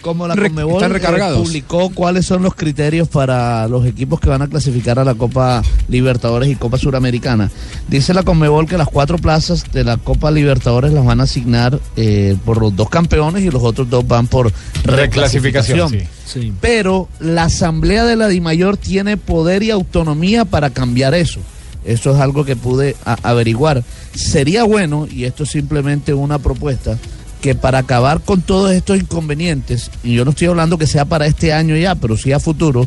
[0.00, 4.48] como la Conmebol eh, publicó cuáles son los criterios para los equipos que van a
[4.48, 7.50] clasificar a la Copa Libertadores y Copa Suramericana.
[7.88, 11.78] Dice la Conmebol que las cuatro plazas de la Copa Libertadores las van a asignar
[11.96, 14.52] eh, por los dos campeones y los otros dos van por
[14.84, 15.90] Reclasificación, reclasificación.
[15.90, 16.20] sí.
[16.30, 16.52] Sí.
[16.60, 21.40] Pero la Asamblea de la DIMAYOR tiene poder y autonomía para cambiar eso.
[21.84, 23.82] Eso es algo que pude averiguar.
[24.14, 26.98] Sería bueno, y esto es simplemente una propuesta,
[27.40, 31.26] que para acabar con todos estos inconvenientes, y yo no estoy hablando que sea para
[31.26, 32.86] este año ya, pero sí a futuro,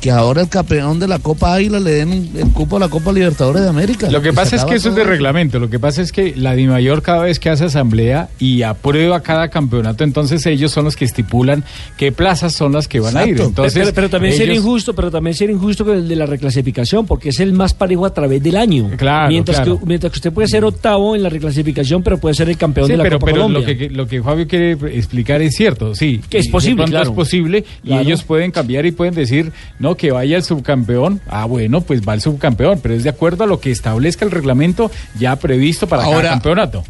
[0.00, 2.88] que ahora el campeón de la Copa Águila le den un- el cupo a la
[2.88, 4.10] Copa Libertadores de América.
[4.10, 5.58] Lo que pasa es que eso es de reglamento.
[5.58, 9.48] Lo que pasa es que la DIMAYOR cada vez que hace asamblea y aprueba cada
[9.48, 11.64] campeonato, entonces ellos son los que estipulan
[11.96, 13.40] qué plazas son las que van a ir.
[13.40, 16.26] Entonces, pero, pero también sería ellos- injusto, pero también sería injusto con el de la
[16.26, 18.90] reclasificación, porque es el más parejo a través del año.
[18.96, 19.78] Claro, mientras claro.
[19.80, 22.86] que mientras que usted puede ser octavo en la reclasificación, pero puede ser el campeón
[22.86, 23.60] Sí, de la pero, Copa pero Colombia.
[23.60, 26.20] lo que, lo que Fabio quiere explicar es cierto, sí.
[26.30, 27.10] Que es posible, claro.
[27.10, 28.02] Es posible Claro.
[28.02, 31.20] y ellos pueden cambiar y pueden decir, no, que vaya el subcampeón.
[31.28, 34.30] Ah, bueno, pues va el subcampeón, pero es de acuerdo a lo que establezca el
[34.30, 36.84] reglamento ya previsto para Ahora, cada campeonato.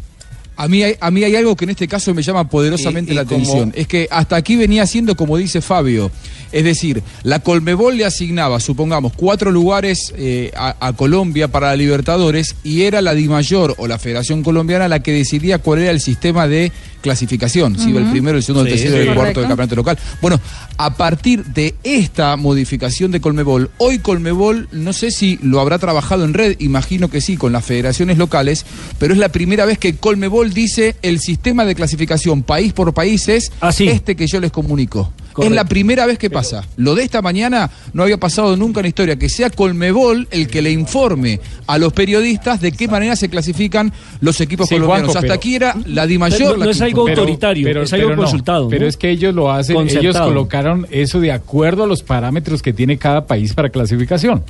[0.57, 3.15] A mí, hay, a mí hay algo que en este caso me llama poderosamente Y-
[3.15, 3.71] y la como- atención.
[3.75, 6.11] Es que hasta aquí venía siendo como dice Fabio.
[6.51, 11.75] Es decir, la Colmebol le asignaba, supongamos, cuatro lugares eh, a, a Colombia para la
[11.75, 16.01] Libertadores y era la DIMAYOR o la Federación Colombiana la que decidía cuál era el
[16.01, 17.77] sistema de clasificación.
[17.77, 19.09] Si iba el primero, el segundo, el tercero y sí.
[19.09, 19.97] el cuarto del campeonato local.
[20.21, 20.39] Bueno,
[20.77, 26.23] a partir de esta modificación de Colmebol, hoy Colmebol, no sé si lo habrá trabajado
[26.23, 28.65] en red, imagino que sí, con las federaciones locales,
[28.99, 33.27] pero es la primera vez que Colmebol dice el sistema de clasificación país por país
[33.27, 35.11] es este que yo les comunico.
[35.39, 36.63] Es la primera vez que pasa.
[36.77, 40.47] Lo de esta mañana no había pasado nunca en la historia, que sea Colmebol el
[40.47, 45.09] que le informe a los periodistas de qué manera se clasifican los equipos Sí, colombianos.
[45.09, 46.57] Hasta pero- aquí era la DIMAYOR.
[46.57, 48.87] No- no es algo autoritario, es algo consultado, pero ¿no?
[48.89, 52.97] es que ellos lo hacen, ellos colocaron eso de acuerdo a los parámetros que tiene
[52.97, 54.43] cada país para clasificación.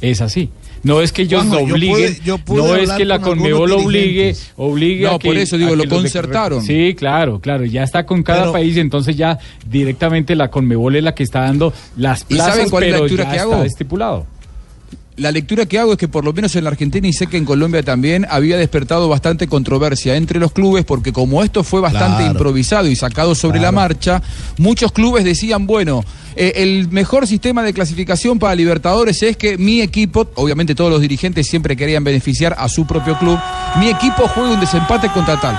[0.00, 0.50] Es así.
[0.82, 3.38] No es que ellos Juanjo, yo obliguen, pude- yo pude no es que la con
[3.38, 6.62] Conmebol obligue, obligue No, a que por eso digo, lo los concertaron.
[6.62, 11.02] Sí, claro, claro, ya está con cada Pero- país, entonces ya directamente la Conmebol es
[11.02, 13.36] la que está dando las ¿Y plazas, saben cuál es la pero lectura ya que
[13.36, 13.64] está hago?
[13.64, 14.26] estipulado.
[15.16, 17.36] La lectura que hago es que por lo menos en la Argentina y sé que
[17.38, 22.18] en Colombia también había despertado bastante controversia entre los clubes porque como esto fue bastante
[22.18, 22.32] Claro.
[22.32, 24.22] improvisado y sacado sobre la marcha,
[24.58, 26.04] muchos clubes decían, bueno,
[26.36, 31.00] eh, el mejor sistema de clasificación para Libertadores es que mi equipo, obviamente todos los
[31.00, 33.38] dirigentes siempre querían beneficiar a su propio club,
[33.78, 35.58] mi equipo juegue un desempate contra tal.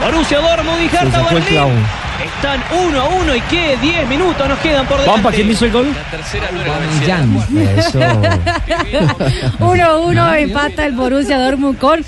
[0.00, 2.07] Borussia Dortmund y Hertha Berlín.
[2.24, 5.22] Están 1 a 1 y que 10 minutos nos quedan por delante.
[5.22, 5.92] Pampa, ¿quién hizo el gol?
[5.94, 8.00] La tercera no era la Eso.
[9.60, 12.04] 1-1 empata el Borussia Dortmund con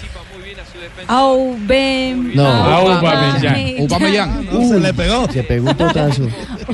[1.06, 2.34] Aubameyang.
[2.34, 2.46] No.
[2.46, 3.80] Aubameyang.
[3.90, 4.48] Aubameyang.
[4.68, 5.28] se le pegó.
[5.32, 6.22] Se pegó un totazo.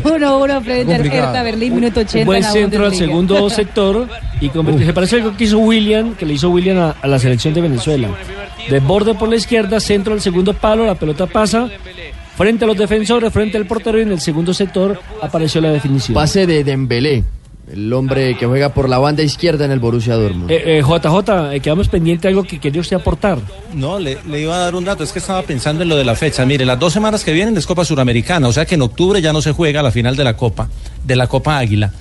[0.02, 1.06] 1-1 frente al.
[1.06, 2.18] Hertha Berlín, minuto 80.
[2.20, 4.08] Un buen centro al segundo sector
[4.40, 7.18] y convirtió- se parece algo que hizo William, que le hizo William a, a la
[7.18, 8.08] selección de Venezuela.
[8.68, 11.68] De borde por la izquierda, centro al segundo palo, la pelota pasa
[12.36, 16.14] frente a los defensores, frente al portero y en el segundo sector apareció la definición.
[16.14, 17.24] Pase de Dembélé,
[17.72, 20.50] el hombre que juega por la banda izquierda en el Borussia Dortmund.
[20.50, 23.38] Eh, eh, JJ, eh, quedamos pendiente de algo que quería usted aportar.
[23.74, 26.04] No, le, le iba a dar un dato, es que estaba pensando en lo de
[26.04, 26.44] la fecha.
[26.46, 29.32] Mire, las dos semanas que vienen es Copa Suramericana, o sea que en octubre ya
[29.32, 30.68] no se juega la final de la Copa,
[31.04, 31.92] de la Copa Águila.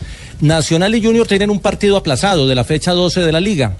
[0.42, 3.78] Nacional y Junior tienen un partido aplazado de la fecha 12 de la Liga.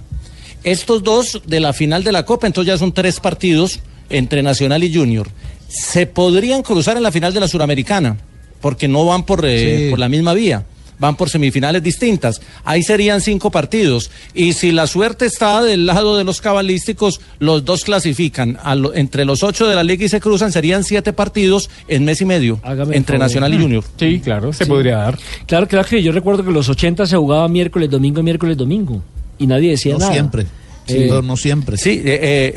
[0.64, 4.82] Estos dos de la final de la Copa, entonces ya son tres partidos entre Nacional
[4.82, 5.28] y Junior.
[5.68, 8.16] Se podrían cruzar en la final de la Suramericana,
[8.60, 9.90] porque no van por, eh, Sí.
[9.90, 10.64] por la misma vía.
[10.98, 12.40] Van por semifinales distintas.
[12.64, 14.10] Ahí serían cinco partidos.
[14.32, 18.58] Y si la suerte está del lado de los cabalísticos, los dos clasifican.
[18.62, 22.06] A lo- entre los ocho de la liga y se cruzan, serían siete partidos en
[22.06, 22.60] mes y medio.
[22.62, 23.26] Hágame entre favor.
[23.26, 23.84] Nacional y Junior.
[23.98, 24.70] Sí, claro, se Sí.
[24.70, 25.18] podría dar.
[25.46, 29.02] Claro, claro que yo recuerdo que en los 80 se jugaba miércoles, domingo, miércoles, domingo.
[29.38, 30.12] Y nadie decía No nada.
[30.12, 30.46] siempre.
[30.86, 31.76] Sí, Eh, no, no siempre.
[31.76, 32.52] Sí, eh, eh,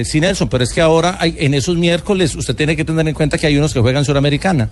[0.00, 3.06] eh, sí, Nelson, pero es que ahora hay, en esos miércoles usted tiene que tener
[3.06, 4.70] en cuenta que hay unos que juegan Suramericana.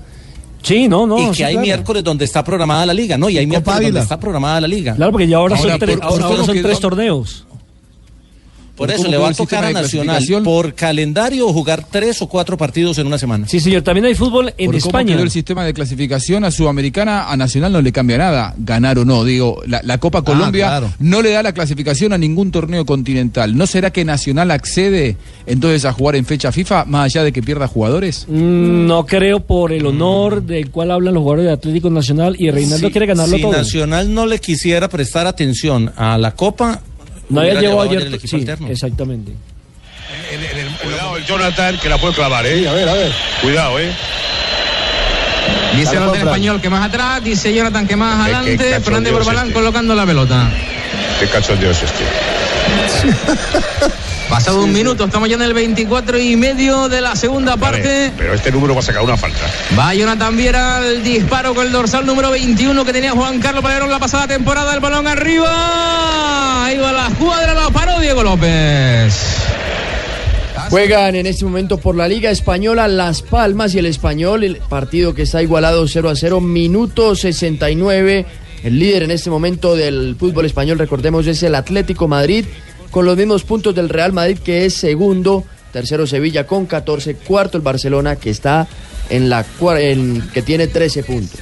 [0.63, 1.19] Sí, no, no.
[1.19, 1.67] y que sí, hay claro.
[1.67, 3.29] miércoles donde está programada la liga, ¿no?
[3.29, 4.95] Y hay miércoles donde está programada la liga.
[4.95, 7.47] Claro, porque ya ahora, Ahora, son, tres, por- por ahora cómo son quedó- tres torneos.
[8.77, 12.57] Por ¿Cómo eso le va a tocar a Nacional por calendario jugar tres o cuatro
[12.57, 13.47] partidos en una semana.
[13.47, 13.83] Sí, señor.
[13.83, 15.15] También hay fútbol en Por cómo España.
[15.15, 19.05] quedó el sistema de clasificación a Sudamericana, a Nacional no le cambia nada, ganar o
[19.05, 19.25] no.
[19.25, 20.93] Digo, la, la Copa Colombia claro.
[21.01, 23.57] no le da la clasificación a ningún torneo continental.
[23.57, 27.43] ¿No será que Nacional accede entonces a jugar en fecha FIFA, más allá de que
[27.43, 28.25] pierda jugadores?
[28.29, 32.51] Mm, No creo por el honor del cual hablan los jugadores de Atlético Nacional y
[32.51, 33.53] Reinaldo quiere ganarlo si todo.
[33.53, 36.81] Nacional no le quisiera prestar atención a la Copa,
[37.29, 38.03] No había llevado llevado ayer.
[38.03, 38.69] el equipo sí, alterno.
[38.69, 39.33] exactamente.
[40.83, 42.69] Cuidado el Jonathan que la puede clavar, ¿eh?
[42.69, 43.13] a ver, a ver.
[43.41, 43.93] Cuidado, ¿eh?
[45.77, 49.55] Dice el español que más atrás, dice Jonathan que más adelante, Fernández Borbalán este.
[49.55, 50.51] colocando la pelota.
[51.19, 52.05] Qué cachondeo es este.
[54.29, 58.13] Pasado un minuto, estamos ya en el 24 y medio de la segunda parte.
[58.17, 59.41] pero este número va a sacar una falta.
[59.79, 63.91] Va Jonathan Viera al disparo con el dorsal número 21 que tenía Juan Carlos Palerón
[63.91, 64.73] la pasada temporada.
[64.73, 66.65] El balón arriba.
[66.65, 69.15] Ahí va la escuadra, la paró Diego López.
[70.71, 75.15] Juegan en este momento por la Liga Española Las Palmas y el Español, el partido
[75.15, 78.25] que está igualado 0 a 0, minuto 69.
[78.63, 82.45] El líder en este momento del fútbol español, recordemos, es el Atlético Madrid,
[82.91, 85.45] con los mismos puntos del Real Madrid, que es segundo.
[85.73, 87.17] Tercero Sevilla con 14.
[87.17, 88.69] Cuarto el Barcelona, que está
[89.09, 89.45] en la
[89.79, 91.41] en, que tiene 13 puntos.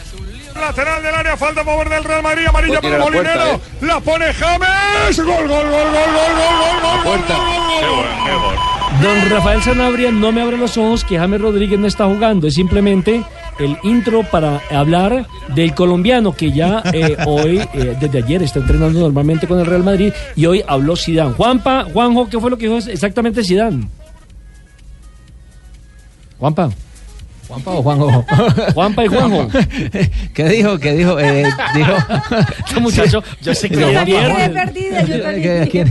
[0.55, 3.61] Lateral del área, falta favor del Real Madrid, amarilla para la puerta, Molinero.
[3.81, 5.17] La pone James.
[5.17, 7.37] Gol, gol, gol, gol, gol, gol, gol, gol, Puerta.
[7.37, 8.81] gol, gol, gol, gol.
[9.03, 12.47] Don Rafael Sanabria, no me abre los ojos que James Rodríguez no está jugando.
[12.47, 13.23] Es simplemente
[13.61, 19.01] el intro para hablar del colombiano que ya eh, hoy, eh, desde ayer, está entrenando
[19.01, 21.35] normalmente con el Real Madrid y hoy habló Sidán.
[21.35, 23.89] Juanpa, Juanjo, ¿qué fue lo que dijo exactamente Sidán?
[26.39, 26.71] Juanpa.
[27.51, 28.25] Juanpa o Juanjo.
[28.75, 29.49] Juanpa y Juanjo.
[30.35, 30.79] ¿Qué dijo?
[30.79, 31.19] ¿Qué dijo?
[31.19, 31.93] Eh, dijo.
[32.71, 34.07] Este muchacho, yo sé que viernes.
[34.07, 34.61] Juanpa.
[34.61, 35.85] perdida, yo.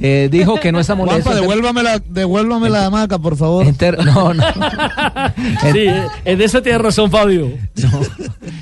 [0.00, 1.22] Eh, dijo que no está molesto.
[1.22, 3.66] Juanpa, devuélvame la, devuélvame la hamaca, por favor.
[4.04, 4.44] no, no.
[5.72, 5.86] Sí,
[6.24, 7.50] en eso tiene razón Fabio.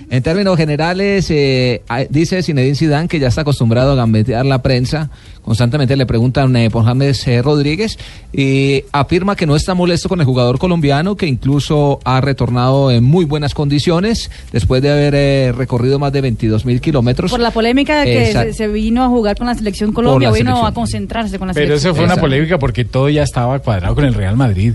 [0.09, 5.11] En términos generales, eh, dice Zinedine Zidane que ya está acostumbrado a gambetear la prensa.
[5.45, 7.99] Constantemente le preguntan eh, por James eh, Rodríguez
[8.33, 13.03] y afirma que no está molesto con el jugador colombiano, que incluso ha retornado en
[13.05, 17.31] muy buenas condiciones después de haber eh, recorrido más de 22 mil kilómetros.
[17.31, 20.35] Por la polémica de que se, se vino a jugar con la selección Colombia, la
[20.35, 20.67] vino selección.
[20.71, 21.91] a concentrarse con la Pero selección.
[21.93, 24.75] eso fue una polémica porque todo ya estaba cuadrado con el Real Madrid.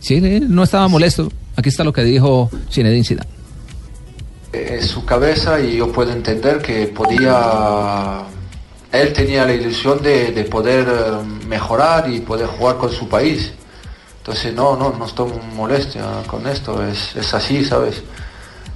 [0.00, 1.30] Sí, eh, no estaba molesto.
[1.56, 3.28] Aquí está lo que dijo Zinedine Zidane.
[4.52, 8.22] en su cabeza y yo puedo entender que podía,
[9.00, 13.52] él tenía la ilusión de, de poder eh, mejorar y poder jugar con su país.
[14.18, 18.02] Entonces no, no, no estoy molestia con esto, es, es así, ¿sabes?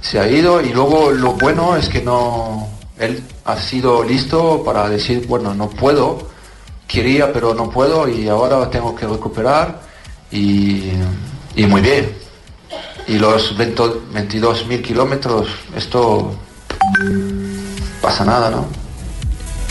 [0.01, 4.87] Se ha ido y luego lo bueno es que no, él ha sido listo para
[4.87, 6.29] decir, bueno, no puedo,
[6.87, 9.81] quería pero no puedo y ahora tengo que recuperar
[10.31, 10.91] y,
[11.55, 12.15] y muy bien.
[13.07, 16.33] Y los 22 mil kilómetros, esto
[18.01, 18.67] pasa nada, ¿no?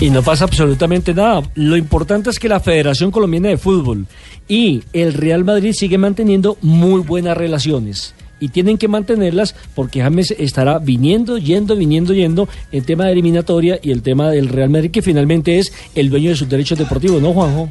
[0.00, 1.42] Y no pasa absolutamente nada.
[1.54, 4.06] Lo importante es que la Federación Colombiana de Fútbol
[4.48, 8.14] y el Real Madrid siguen manteniendo muy buenas relaciones.
[8.40, 13.78] Y tienen que mantenerlas porque James estará viniendo, yendo, viniendo, yendo el tema de eliminatoria
[13.82, 17.20] y el tema del Real Madrid, que finalmente es el dueño de sus derechos deportivos,
[17.20, 17.68] ¿no, Juanjo?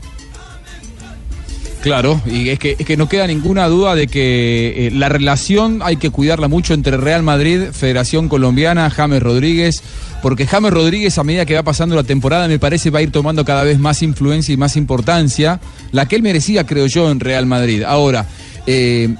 [1.81, 5.79] Claro, y es que, es que no queda ninguna duda de que eh, la relación
[5.81, 9.81] hay que cuidarla mucho entre Real Madrid, Federación Colombiana, James Rodríguez,
[10.21, 13.11] porque James Rodríguez a medida que va pasando la temporada me parece va a ir
[13.11, 15.61] tomando cada vez más influencia y más importancia,
[15.93, 17.83] la que él merecía creo yo en Real Madrid.
[17.83, 18.25] Ahora,
[18.67, 19.15] eh,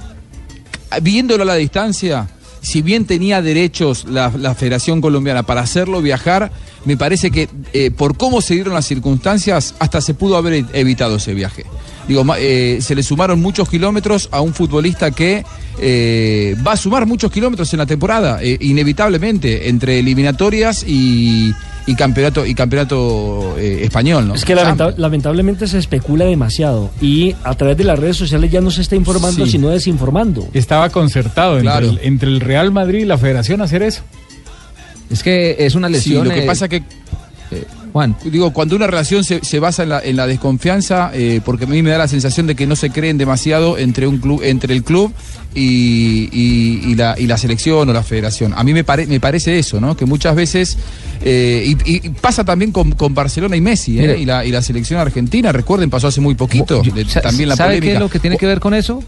[1.00, 2.28] viéndolo a la distancia,
[2.60, 6.52] si bien tenía derechos la, Federación Colombiana para hacerlo viajar,
[6.84, 11.16] me parece que eh, por cómo se dieron las circunstancias, hasta se pudo haber evitado
[11.16, 11.64] ese viaje.
[12.08, 15.44] Digo, eh, se le sumaron muchos kilómetros a un futbolista que
[15.80, 21.54] eh, va a sumar muchos kilómetros en la temporada, eh, inevitablemente, entre eliminatorias y,
[21.86, 24.34] y campeonato y campeonato eh, español, ¿no?
[24.34, 28.60] Es que lamenta- lamentablemente se especula demasiado y a través de las redes sociales ya
[28.60, 29.52] no se está informando, Sí.
[29.52, 30.48] sino desinformando.
[30.52, 34.02] Estaba concertado entre, el, entre el Real Madrid y la Federación hacer eso.
[35.10, 36.22] Es que es una lesión.
[36.24, 36.82] Sí, lo que eh, pasa que
[37.92, 38.16] Juan.
[38.24, 41.66] Digo, cuando una relación se, se basa en la, en la desconfianza, eh, porque a
[41.66, 44.74] mí me da la sensación de que no se creen demasiado entre un club, entre
[44.74, 45.12] el club
[45.54, 48.52] y, y- y la, y la selección o la federación.
[48.56, 49.96] A mí me, pare- me parece eso, ¿no?
[49.96, 50.78] Que muchas veces,
[51.24, 54.18] eh, y, y pasa también con, con Barcelona y Messi, ¿eh?
[54.20, 57.56] Y, la, y la selección argentina, recuerden, pasó hace muy poquito, de- Sa- también la
[57.56, 57.90] ¿Sabe polémica.
[57.90, 59.02] qué es lo que tiene que ver con eso?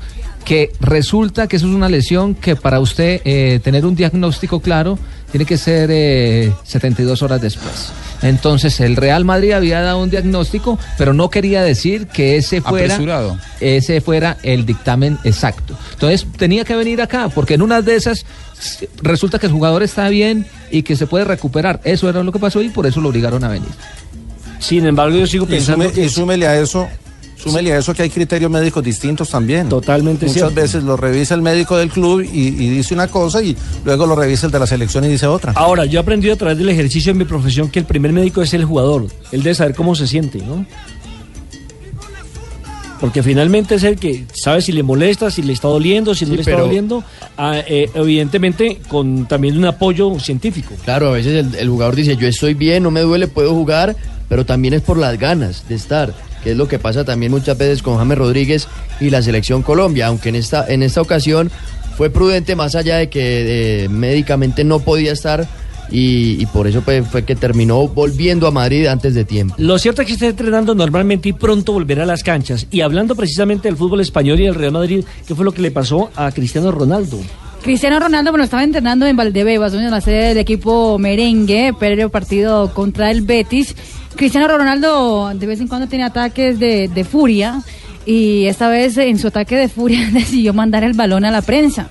[0.45, 4.99] Que resulta que eso es una lesión que para usted eh, tener un diagnóstico claro
[5.31, 7.93] tiene que ser eh, 72 horas después.
[8.23, 12.95] Entonces el Real Madrid había dado un diagnóstico, pero no quería decir que ese fuera
[12.95, 13.39] Apresurado.
[13.61, 15.77] ese fuera el dictamen exacto.
[15.95, 18.25] Entonces tenía que venir acá, porque en una de esas
[19.03, 21.81] resulta que el jugador está bien y que se puede recuperar.
[21.85, 23.69] Eso era lo que pasó y por eso lo obligaron a venir.
[24.61, 26.89] Sin embargo, yo sigo Y, pensando sume- y súmele a eso,
[27.43, 29.69] súmele a eso que hay criterios médicos distintos también.
[29.69, 30.55] Totalmente Muchas cierto.
[30.55, 34.15] veces lo revisa el médico del club y, y dice una cosa y luego lo
[34.15, 35.53] revisa el de la selección y dice otra.
[35.57, 38.43] Ahora, yo he aprendido a través del ejercicio en mi profesión que el primer médico
[38.43, 39.07] es el jugador.
[39.33, 40.65] Él debe saber cómo se siente, ¿no?
[43.01, 46.31] Porque finalmente es el que sabe si le molesta, si le está doliendo, si no
[46.31, 47.03] Sí, le está pero- doliendo.
[47.37, 50.75] ah, eh, evidentemente con también un apoyo científico.
[50.85, 53.97] Claro, a veces el, el jugador dice, yo estoy bien, no me duele, puedo jugar,
[54.29, 57.57] pero también es por las ganas de estar, que es lo que pasa también muchas
[57.57, 58.69] veces con James Rodríguez
[59.01, 61.51] y la selección Colombia, aunque en esta, en esta ocasión
[61.97, 65.47] fue prudente más allá de que eh, médicamente no podía estar
[65.91, 69.55] y, y por eso pues, fue que terminó volviendo a Madrid antes de tiempo.
[69.59, 72.67] Lo cierto es que está entrenando normalmente y pronto volverá a las canchas.
[72.71, 75.71] Y hablando precisamente del fútbol español y del Real Madrid, ¿qué fue lo que le
[75.71, 77.19] pasó a Cristiano Ronaldo?
[77.63, 82.09] Cristiano Ronaldo, bueno, estaba entrenando en Valdebebas, donde es la sede del equipo merengue, previo
[82.09, 83.77] partido contra el Betis.
[84.17, 87.61] Cristiano Ronaldo de vez en cuando tiene ataques de, de furia
[88.07, 91.89] y esta vez en su ataque de furia decidió mandar el balón a la prensa.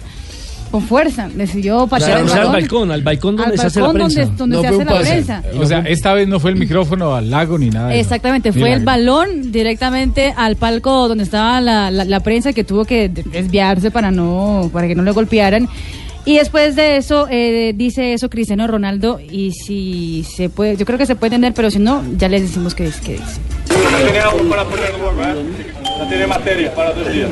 [0.72, 2.54] Con fuerza, decidió patear O el sea, al balón.
[2.54, 4.34] balcón, al balcón donde Al se hace la balcón prensa.
[4.38, 5.44] donde- donde se hace la prensa.
[5.60, 7.94] O sea, esta vez no fue el micrófono al lago ni nada.
[7.94, 12.86] Exactamente, fue el balón directamente al palco donde estaba la, la- la prensa que tuvo
[12.86, 15.68] que de- desviarse para no para que no le golpearan.
[16.24, 20.98] Y después de eso eh, dice eso Cristiano Ronaldo y si se puede, yo creo
[20.98, 23.40] que se puede entender, pero si no ya les decimos que es que dice.
[23.70, 26.06] No tiene agua para poner ¿eh?
[26.10, 27.30] Tiene materia para dos días.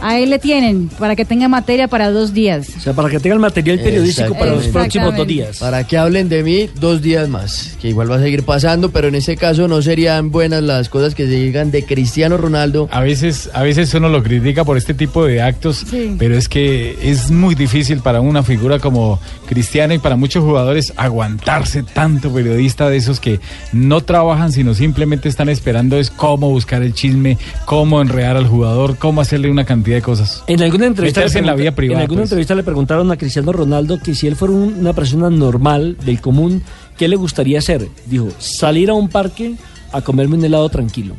[0.00, 2.68] Ahí le tienen para que tenga materia para dos días.
[2.76, 5.58] O sea, para que tengan material periodístico para los próximos dos días.
[5.58, 9.08] Para que hablen de mí dos días más, que igual va a seguir pasando, pero
[9.08, 12.88] en ese caso no serían buenas las cosas que se digan de Cristiano Ronaldo.
[12.92, 16.14] A veces, a veces uno lo critica por este tipo de actos, Sí.
[16.18, 20.92] pero es que es muy difícil para una figura como Cristiano y para muchos jugadores
[20.96, 23.40] aguantarse tanto periodista de esos que
[23.72, 28.96] no trabajan, sino simplemente están esperando es cómo buscar el chisme, cómo enredar al jugador,
[28.98, 30.44] cómo hacerle una cantidad de cosas.
[30.46, 32.00] En alguna entrevista, Meterse en la vida privada.
[32.00, 32.30] en alguna pues.
[32.30, 36.20] entrevista le preguntaron a Cristiano Ronaldo que si él fuera un- una persona normal, del
[36.20, 36.62] común,
[36.98, 37.88] ¿qué le gustaría hacer?
[38.06, 39.54] Dijo, salir a un parque
[39.92, 41.14] a comerme un helado tranquilo.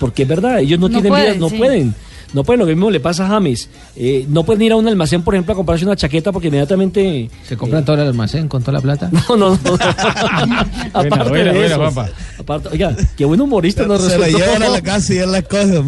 [0.00, 1.56] Porque es verdad, ellos no, No tienen vida, no sí.
[1.58, 1.94] pueden.
[2.32, 3.68] No pueden, lo mismo le pasa a James.
[3.96, 7.28] Eh, no pueden ir a un almacén, por ejemplo, a comprarse una chaqueta porque inmediatamente...
[7.46, 9.10] ¿Se compran todo el almacén con toda la plata?
[9.28, 9.74] No, no, no.
[10.94, 12.08] aparte buena, de buena, eso, Juanpa.
[12.38, 14.46] aparte- oiga, qué buen humorista nos Se la resultó.
[14.46, 15.82] llevan a la casa y él la coge.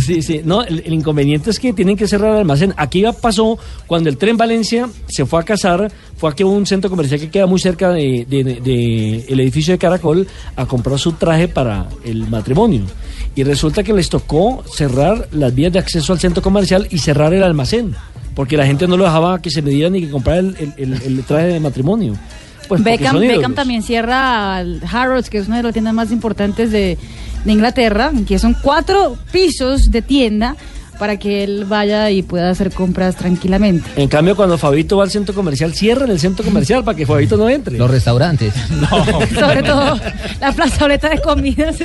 [0.00, 0.40] Sí, sí.
[0.44, 2.74] No, el, el inconveniente es que tienen que cerrar el almacén.
[2.76, 6.64] Aquí ya pasó cuando el tren Valencia se fue a cazar fue aquí a un
[6.66, 10.98] centro comercial que queda muy cerca de, de- de el edificio de Caracol a comprar
[10.98, 12.82] su traje para el matrimonio.
[13.36, 17.34] Y resulta que les tocó cerrar las vías de acceso al centro comercial y cerrar
[17.34, 17.94] el almacén,
[18.34, 20.72] porque la gente no lo dejaba que se me diera ni que comprara el, el-
[20.78, 22.14] el- el traje de matrimonio.
[22.68, 23.18] Pues Beckham.
[23.20, 26.96] Beckham también cierra al Harrods, que es una de las tiendas más importantes de,
[27.44, 30.56] de Inglaterra, que son cuatro pisos de tienda
[30.98, 33.88] para que él vaya y pueda hacer compras tranquilamente.
[33.96, 37.36] En cambio, cuando Fabito va al centro comercial, cierran el centro comercial para que Fabito
[37.36, 37.76] no entre.
[37.78, 38.52] Los restaurantes.
[39.38, 39.98] Sobre todo
[40.40, 41.76] la plazoleta de comidas.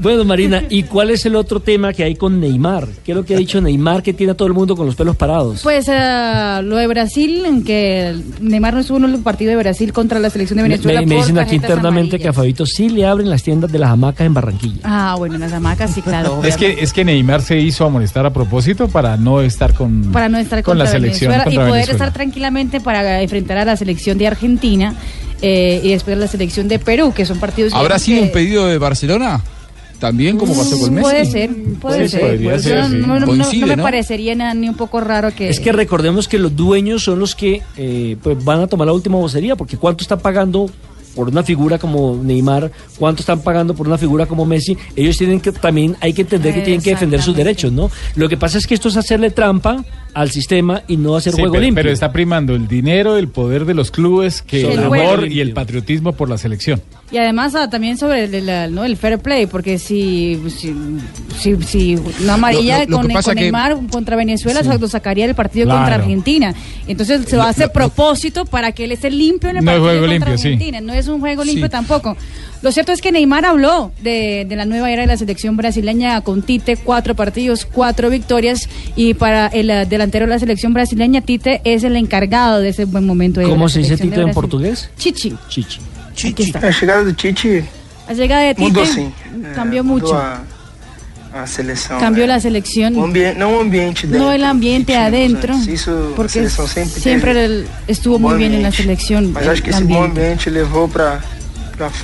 [0.00, 2.86] Bueno, Marina, ¿y cuál es el otro tema que hay con Neymar?
[3.04, 4.94] ¿Qué es lo que ha dicho Neymar que tiene a todo el mundo con los
[4.94, 5.60] pelos parados?
[5.62, 9.92] Pues eh, lo de Brasil, en que Neymar no estuvo en el partido de Brasil
[9.92, 11.00] contra la selección de Venezuela.
[11.00, 13.90] me- me dicen aquí internamente que a Fabito sí le abren las tiendas de las
[13.90, 14.80] hamacas en Barranquilla.
[14.84, 16.40] Ah, bueno, en las hamacas, sí, claro.
[16.44, 20.28] Es que, es que Neymar se hizo amonestar a propósito para no estar con, para
[20.28, 21.30] no estar con la selección.
[21.30, 21.92] Venezuela y poder Venezuela.
[21.92, 24.94] estar tranquilamente para enfrentar a la selección de Argentina
[25.40, 27.72] eh, y después a la selección de Perú, que son partidos.
[27.74, 29.40] ¿Habrá sido que- un pedido de Barcelona?
[29.98, 31.02] También como pasó con Messi.
[31.04, 32.40] Puede ser, puede ser.
[32.40, 32.94] no, sí.
[32.96, 33.82] no- no- no Coincide, me ¿no?
[33.84, 35.48] parecería na- ni un poco raro que.
[35.48, 38.92] Es que recordemos que los dueños son los que eh, pues van a tomar la
[38.94, 40.68] última vocería, porque ¿cuánto están pagando
[41.14, 42.70] por una figura como Neymar?
[42.98, 44.76] ¿Cuánto están pagando por una figura como Messi?
[44.96, 47.90] Ellos tienen que también, hay que entender que tienen que defender sus derechos, ¿no?
[48.16, 49.84] Lo que pasa es que esto es hacerle trampa
[50.14, 51.82] al sistema y no hacer Sí, juego pero, limpio.
[51.82, 55.36] pero está primando el dinero, el poder de los clubes, que El amor limpio.
[55.38, 56.82] y el patriotismo por la selección.
[57.10, 58.84] Y además ah, también sobre el, el- ¿no?
[58.84, 60.74] el fair play, porque si, si,
[61.38, 64.68] si, si una amarilla Lo- lo- lo con, que con que- Neymar contra Venezuela Sí.
[64.80, 65.80] lo sacaría del partido Claro.
[65.80, 66.54] contra Argentina.
[66.86, 69.90] Entonces se hace a propósito para que él esté limpio en el No es partido
[69.90, 70.48] juego contra limpio, sí.
[70.48, 70.80] Argentina.
[70.80, 71.70] No es un juego limpio Sí.
[71.70, 72.16] tampoco.
[72.62, 76.20] Lo cierto es que Neymar habló de, de la nueva era de la selección brasileña
[76.20, 78.68] con Tite, cuatro partidos, cuatro victorias.
[78.94, 82.84] Y para el eh, delantero de la selección brasileña, Tite es el encargado de ese
[82.84, 83.40] buen momento.
[83.40, 84.90] de ¿Cómo la se dice selección de Tito en portugués?
[84.96, 85.34] Chichi.
[85.48, 85.80] Chichi.
[86.28, 86.60] Aquí está.
[86.68, 87.64] A chegada do Tite
[88.06, 89.10] La llegada de Tite mudou sim.
[89.56, 90.14] cambió É, mucho.
[90.14, 90.42] a,
[91.34, 91.98] a seleção.
[91.98, 92.34] Cambió né?
[92.34, 92.94] la selección.
[92.96, 94.24] O ambiente, não o ambiente dentro.
[94.26, 95.54] No el ambiente adentro.
[95.66, 98.82] Isso, a porque siempre el- estuvo muy bien en la ambiente.
[98.82, 99.32] selección.
[99.32, 100.20] Mas acho que esse bom ambiente.
[100.20, 101.20] ambiente levou para.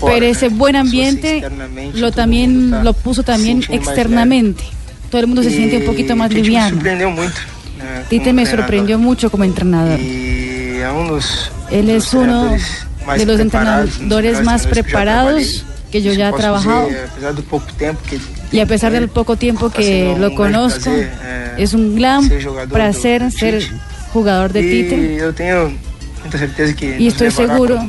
[0.05, 1.43] Pero ese buen ambiente
[1.95, 4.65] lo también lo puso también externamente.
[5.11, 6.81] Todo el mundo se siente un poquito más liviano.
[8.09, 9.99] Tite me sorprendió mucho como entrenador.
[9.99, 12.57] Él es uno
[13.17, 16.89] de los entrenadores más preparados que yo ya he trabajado.
[18.53, 22.29] Y a pesar del poco tiempo que lo conozco, eh, es un gran
[22.71, 23.63] placer ser
[24.13, 25.19] jugador de Tite
[26.99, 27.81] y estoy seguro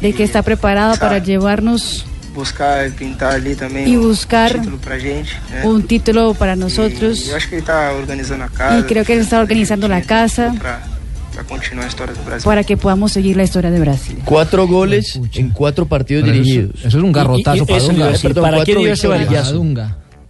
[0.00, 4.78] de que está preparado para llevarnos buscar e pintar ali também y um buscar título
[4.78, 5.36] pra gente.
[5.50, 5.62] né?
[5.64, 7.26] un título para nosotros.
[7.26, 8.78] E eu acho que ele está organizando a casa.
[8.78, 12.44] Y creo que él está organizando la casa para continuar a história do Brasil.
[12.44, 14.18] para que podamos seguir la historia de Brasil.
[14.24, 16.74] Cuatro goles en cuatro partidos Pero dirigidos.
[16.84, 18.10] eso es un garrotazo para Dunga.
[18.10, 19.08] Eh, perdón, ¿Para qué dio ese.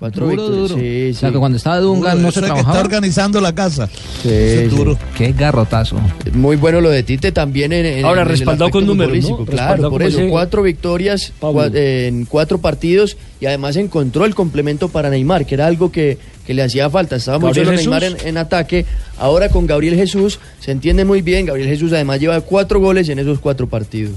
[0.00, 0.80] Cuatro Duro, victorias, duro.
[0.82, 1.32] sí, O sea, sí.
[1.34, 2.70] que cuando estaba Dunga no se trabajaba.
[2.72, 3.86] está organizando la casa.
[4.22, 4.98] Sí, es duro.
[5.14, 6.00] Qué garrotazo.
[6.32, 9.44] Muy bueno lo de Tite también en, en- Ahora, en respaldado con números, ¿no?
[9.44, 11.34] Claro, por eso, ese- cuatro victorias
[11.74, 16.54] en cuatro partidos y además encontró el complemento para Neymar, que era algo que, que
[16.54, 17.16] le hacía falta.
[17.16, 18.86] Estaba muy solo Neymar en ataque.
[19.18, 21.44] Ahora con Gabriel Jesús se entiende muy bien.
[21.44, 24.16] Gabriel Jesús además lleva cuatro goles en esos cuatro partidos.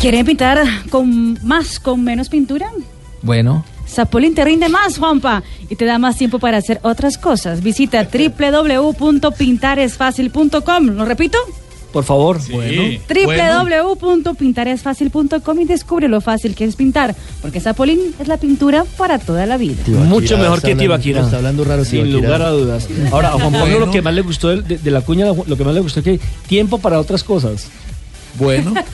[0.00, 2.70] ¿Quieren pintar con más, con menos pintura?
[3.20, 3.64] Bueno.
[3.92, 7.62] Zapolín te rinde más, Juanpa, y te da más tiempo para hacer otras cosas.
[7.62, 10.86] Visita www.pintaresfacil.com.
[10.88, 11.38] ¿Lo repito?
[11.92, 12.40] Por favor.
[12.50, 12.82] Bueno.
[13.06, 19.44] www.pintaresfacil.com y descubre lo fácil que es pintar, porque Zapolín es la pintura para toda
[19.44, 19.82] la vida.
[19.88, 21.20] Mucho mejor que Tibaquira.
[21.20, 22.88] está hablando raro Sin lugar a dudas.
[23.10, 23.86] Ahora, a Juan Pablo Bueno.
[23.86, 26.00] lo que más le gustó de, de- de la cuña, lo que más le gustó
[26.00, 27.66] es que tiempo para otras cosas.
[28.38, 28.72] Bueno.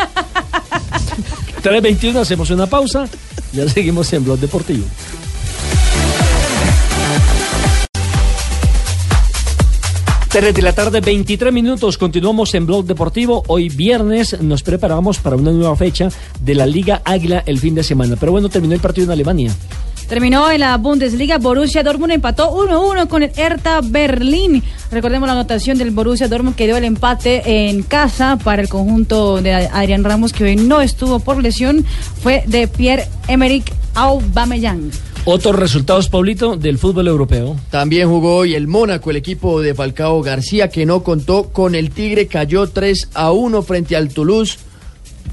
[1.63, 3.09] 3.21, hacemos una pausa.
[3.53, 4.85] Ya seguimos en Blog Deportivo.
[10.31, 11.97] Tres de la tarde, 23 minutos.
[11.97, 13.43] Continuamos en Blog Deportivo.
[13.47, 17.83] Hoy viernes nos preparamos para una nueva fecha de la Liga Águila el fin de
[17.83, 18.17] semana.
[18.21, 19.53] Pero bueno, terminó el partido en Alemania.
[20.09, 24.63] Terminó en la Bundesliga, Borussia Dortmund empató 1-1 con el Hertha Berlín.
[24.91, 29.43] Recordemos la anotación del Borussia Dortmund que dio el empate en casa para el conjunto
[29.43, 31.85] de Adrián Ramos que hoy no estuvo por lesión,
[32.23, 34.91] fue de Pierre-Emerick Aubameyang.
[35.27, 37.57] Otros resultados, Paulito, del fútbol europeo.
[37.71, 41.91] También jugó hoy el Mónaco, el equipo de Falcao García, que no contó con el
[41.91, 44.59] Tigre, cayó 3 a 1 frente al Toulouse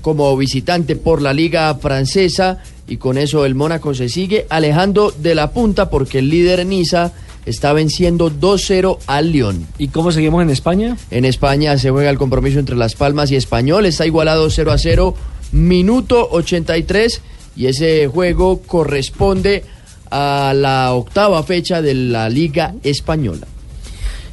[0.05, 2.59] como visitante por la Liga Francesa.
[2.87, 7.11] Y con eso el Mónaco se sigue alejando de la punta porque el líder Niza
[7.47, 9.65] está venciendo 2-0 al Lyon.
[9.79, 10.95] ¿Y cómo seguimos en España?
[11.09, 14.77] En España se juega el compromiso entre Las Palmas y Español, está igualado 0 a
[14.77, 15.15] 0,
[15.53, 17.21] minuto 83
[17.55, 19.63] y ese juego corresponde
[20.11, 23.47] a la octava fecha de la Liga Española.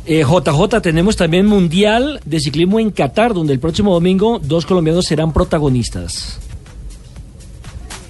[0.04, 5.06] Eh, JJ, tenemos también Mundial de Ciclismo en Qatar, donde el próximo domingo dos colombianos
[5.06, 6.40] serán protagonistas.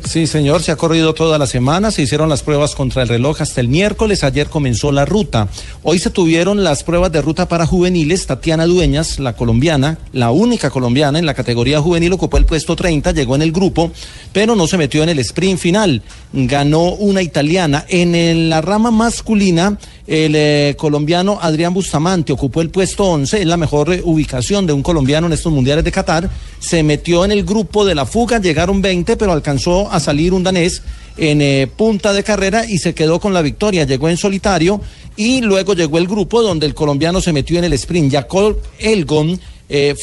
[0.05, 3.40] Sí, señor, se ha corrido toda la semana, se hicieron las pruebas contra el reloj
[3.40, 5.49] hasta el miércoles, ayer comenzó la ruta.
[5.82, 10.68] Hoy se tuvieron las pruebas de ruta para juveniles, Tatiana Dueñas, la colombiana, la única
[10.68, 13.90] colombiana en la categoría juvenil, ocupó el puesto 30, llegó en el grupo,
[14.34, 16.03] pero no se metió en el sprint final,
[16.34, 17.86] ganó una italiana.
[17.88, 19.78] En la rama masculina,
[20.13, 24.75] el eh, colombiano Adrián Bustamante ocupó el puesto 11, es la mejor eh, ubicación de
[24.75, 26.29] un colombiano en estos mundiales de Qatar.
[26.59, 30.43] Se metió en el grupo de la fuga, llegaron 20, pero alcanzó a salir un
[30.43, 30.83] danés
[31.17, 33.85] en eh, punta de carrera y se quedó con la victoria.
[33.85, 34.83] Llegó en solitario
[35.17, 38.13] y luego llegó el grupo donde el colombiano se metió en el sprint.
[38.13, 39.41] Jacob Elgon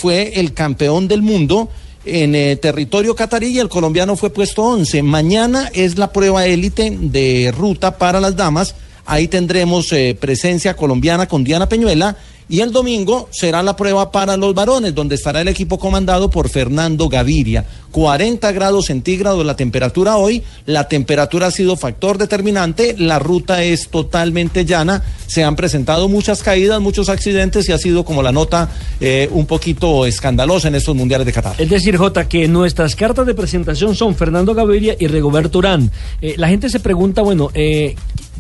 [0.02, 1.70] fue el campeón del mundo
[2.04, 5.04] en territorio catarí y el colombiano fue puesto 11.
[5.04, 8.74] Mañana es la prueba élite de ruta para las damas.
[9.10, 12.16] Ahí tendremos eh, presencia colombiana con Diana Peñuela.
[12.52, 16.50] Y el domingo será la prueba para los varones, donde estará el equipo comandado por
[16.50, 17.64] Fernando Gaviria.
[17.92, 20.44] 40 grados centígrados la temperatura hoy.
[20.66, 22.96] La temperatura ha sido factor determinante.
[22.98, 25.04] La ruta es totalmente llana.
[25.28, 29.46] Se han presentado muchas caídas, muchos accidentes y ha sido como la nota eh, un
[29.46, 31.56] poquito escandalosa en estos mundiales de Qatar.
[31.60, 35.92] Es decir, J, que nuestras cartas de presentación son Fernando Gaviria y Rigoberto Urán.
[36.20, 37.52] Eh, la gente se pregunta, bueno,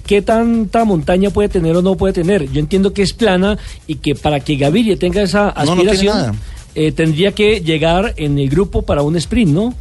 [0.10, 2.52] ¿qué tanta montaña puede tener o no puede tener?
[2.52, 5.92] Yo entiendo que es plana y que para que Gaviria tenga esa No, no tiene
[5.92, 6.40] aspiración,
[6.74, 9.76] eh, tendría que llegar en el grupo para un sprint, ¿no?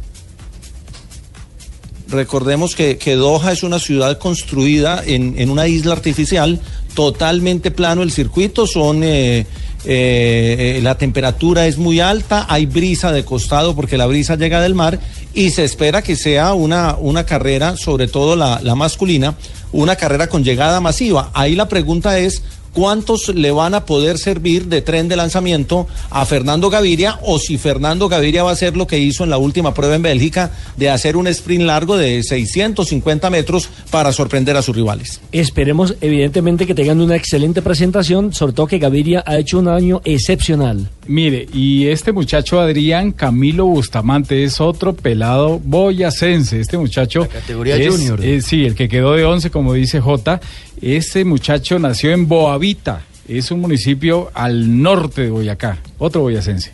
[2.09, 6.59] Recordemos que, que Doha es una ciudad construida en, en una isla artificial,
[6.93, 9.47] totalmente plano el circuito, son eh,
[9.85, 14.59] eh, eh, la temperatura es muy alta, hay brisa de costado porque la brisa llega
[14.59, 14.99] del mar
[15.33, 19.35] y se espera que sea una, una carrera, sobre todo la, la masculina,
[19.71, 21.31] una carrera con llegada masiva.
[21.33, 22.41] Ahí la pregunta es
[22.73, 27.57] cuántos le van a poder servir de tren de lanzamiento a Fernando Gaviria o si
[27.57, 30.89] Fernando Gaviria va a hacer lo que hizo en la última prueba en Bélgica de
[30.89, 35.19] hacer un sprint largo de 650 metros para sorprender a sus rivales.
[35.31, 40.89] Esperemos, evidentemente, que tengan una excelente presentación, sobre que Gaviria ha hecho un año excepcional.
[41.11, 46.59] Mire, y este muchacho Adrián Camilo Bustamante es otro pelado boyacense.
[46.59, 47.27] Este muchacho.
[47.27, 48.23] categoría es- junior.
[48.23, 50.39] es- sí, el que quedó de 11, como dice J.
[50.79, 53.01] Este muchacho nació en Boavita.
[53.27, 55.79] Es un municipio al norte de Boyacá.
[55.97, 56.73] Otro boyacense.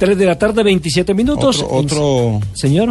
[0.00, 1.62] 3 de la tarde, 27 minutos.
[1.62, 2.88] Otro- otro- Señor.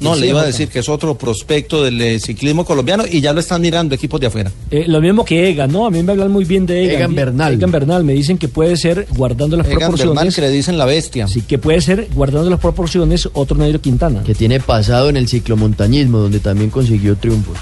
[0.00, 3.20] No, Sí, le iba a decir que es otro prospecto del eh, ciclismo colombiano y
[3.20, 4.52] ya lo están mirando equipos de afuera.
[4.70, 5.86] Eh, lo mismo que Egan, ¿no?
[5.86, 6.96] A mí me hablan muy bien de Egan.
[6.96, 7.54] Egan Bernal.
[7.54, 10.14] Egan Bernal, me dicen que puede ser, guardando las Egan proporciones.
[10.14, 11.26] Bernal, que le dicen la bestia.
[11.26, 14.22] Sí, que puede ser, guardando las proporciones, otro Nairo Quintana.
[14.22, 17.58] Que tiene pasado en el ciclomontañismo, donde también consiguió triunfos.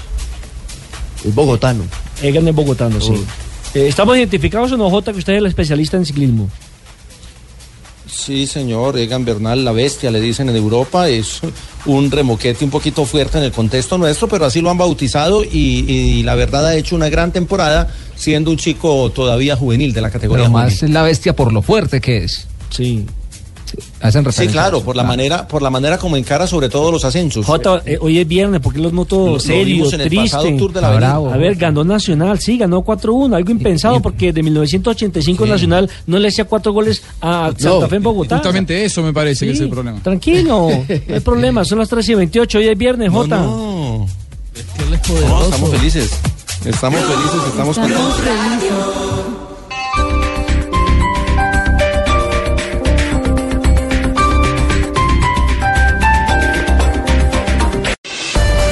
[1.25, 1.83] Es bogotano.
[2.21, 3.13] Egan es bogotano, sí.
[3.13, 3.77] Oh.
[3.77, 6.49] Eh, ¿Estamos identificados o no, Jota, que usted es el especialista en ciclismo?
[8.09, 11.41] Sí, señor, Egan Bernal, la bestia, le dicen en Europa, es
[11.85, 15.49] un remoquete un poquito fuerte en el contexto nuestro, pero así lo han bautizado y,
[15.87, 20.09] y la verdad ha hecho una gran temporada siendo un chico todavía juvenil de la
[20.09, 20.83] categoría Pero más juvenil.
[20.85, 22.47] es la bestia por lo fuerte que es.
[22.69, 23.05] Sí.
[23.99, 24.51] Hacen Sí, referencia.
[24.51, 27.45] claro, por la manera, por la manera como encara sobre todo los ascensos.
[27.45, 30.37] Jota, eh, hoy es viernes, porque los noto Lo- lo serio, vimos en el triste.
[30.37, 31.15] pasado Tour de la Avenida.
[31.33, 36.27] A ver, ganó Nacional, sí, ganó 4-1, algo impensado, porque de 1985 Nacional no le
[36.29, 38.37] hacía cuatro goles a Santa Fe en Bogotá.
[38.37, 39.99] Justamente eso me parece que es Sí, el problema.
[40.01, 40.69] Tranquilo,
[41.07, 43.37] no hay problema, son las 3 y 28, hoy es viernes, Jota.
[43.41, 44.07] No,
[45.27, 46.09] No, estamos felices.
[46.65, 49.26] Estamos felices, estamos contentos.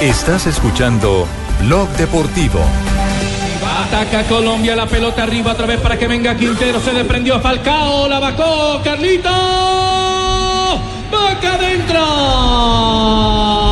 [0.05, 1.25] Estás escuchando
[1.61, 2.59] Blog Deportivo.
[3.87, 6.79] Ataca Colombia, la pelota arriba otra vez para que venga Quintero.
[6.79, 9.31] Se desprendió Falcao, la bajó Carlito.
[11.09, 13.64] Boca adentro.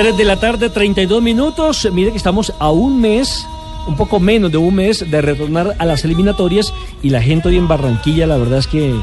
[0.00, 1.86] Tres de la tarde, 32 minutos.
[1.92, 3.46] Mire que estamos a un mes,
[3.86, 6.72] un poco menos de un mes de retornar a las eliminatorias
[7.02, 8.94] y la gente hoy en Barranquilla, la verdad es que eh,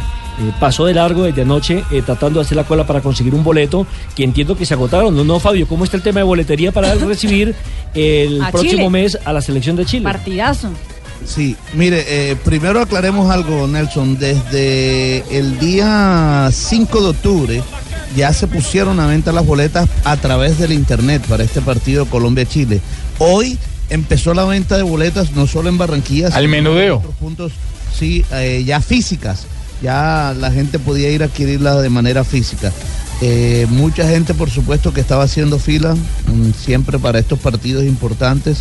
[0.59, 3.85] pasó de largo desde anoche eh, tratando de hacer la cola para conseguir un boleto
[4.15, 5.15] que entiendo que se agotaron.
[5.15, 7.53] No, no, Fabio, ¿cómo está el tema de boletería para recibir
[7.93, 8.89] el A próximo Chile.
[8.89, 10.03] mes a la selección de Chile?
[10.03, 10.71] Partidazo.
[11.23, 14.17] Sí, mire, eh, primero aclaremos algo, Nelson.
[14.17, 17.63] Desde el día 5 de octubre
[18.15, 22.81] ya se pusieron a venta las boletas a través del internet para este partido Colombia-Chile.
[23.19, 23.57] Hoy
[23.89, 26.95] empezó la venta de boletas no solo en Barranquilla, Al menudeo.
[26.95, 27.51] en otros puntos,
[27.97, 29.45] sí, eh, ya físicas.
[29.81, 32.71] Ya la gente podía ir a adquirirlas de manera física.
[33.21, 38.59] Eh, mucha gente, por supuesto, que estaba haciendo fila mm, siempre para estos partidos importantes.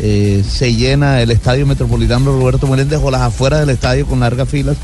[0.00, 4.48] Eh, se llena el estadio metropolitano Roberto Meléndez o las afueras del estadio con largas
[4.48, 4.76] filas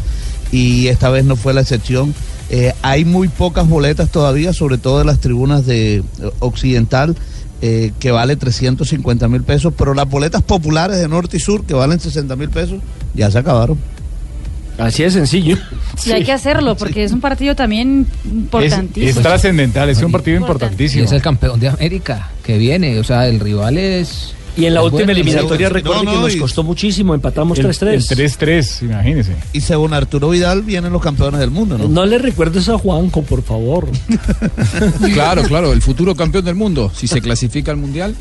[0.51, 2.15] y esta vez no fue la excepción.
[2.51, 6.03] Eh, hay muy pocas boletas todavía, sobre todo en las tribunas de eh,
[6.41, 7.17] Occidental,
[7.63, 11.75] eh, que vale 350 mil pesos, pero las boletas populares de Norte y Sur, que
[11.75, 12.81] valen 60 mil pesos,
[13.15, 13.79] ya se acabaron.
[14.79, 15.57] Así de sencillo.
[16.05, 19.09] Y hay que hacerlo porque es un partido también importantísimo.
[19.09, 21.05] Es trascendental, es un partido Y importantísimo.
[21.05, 24.35] es el campeón de América que viene, o sea, el rival es...
[24.57, 25.13] Y en la es última bueno.
[25.13, 27.89] eliminatoria, recuerden no, que nos costó muchísimo, empatamos El, 3-3.
[27.93, 29.37] el 3-3, imagínese.
[29.53, 31.89] Y según Arturo Vidal, vienen los campeones del mundo, ¿no?
[31.89, 33.89] No le recuerdes a Juanjo, por favor.
[35.15, 36.91] Claro, claro, el futuro campeón del mundo.
[36.95, 38.15] Si se clasifica al mundial.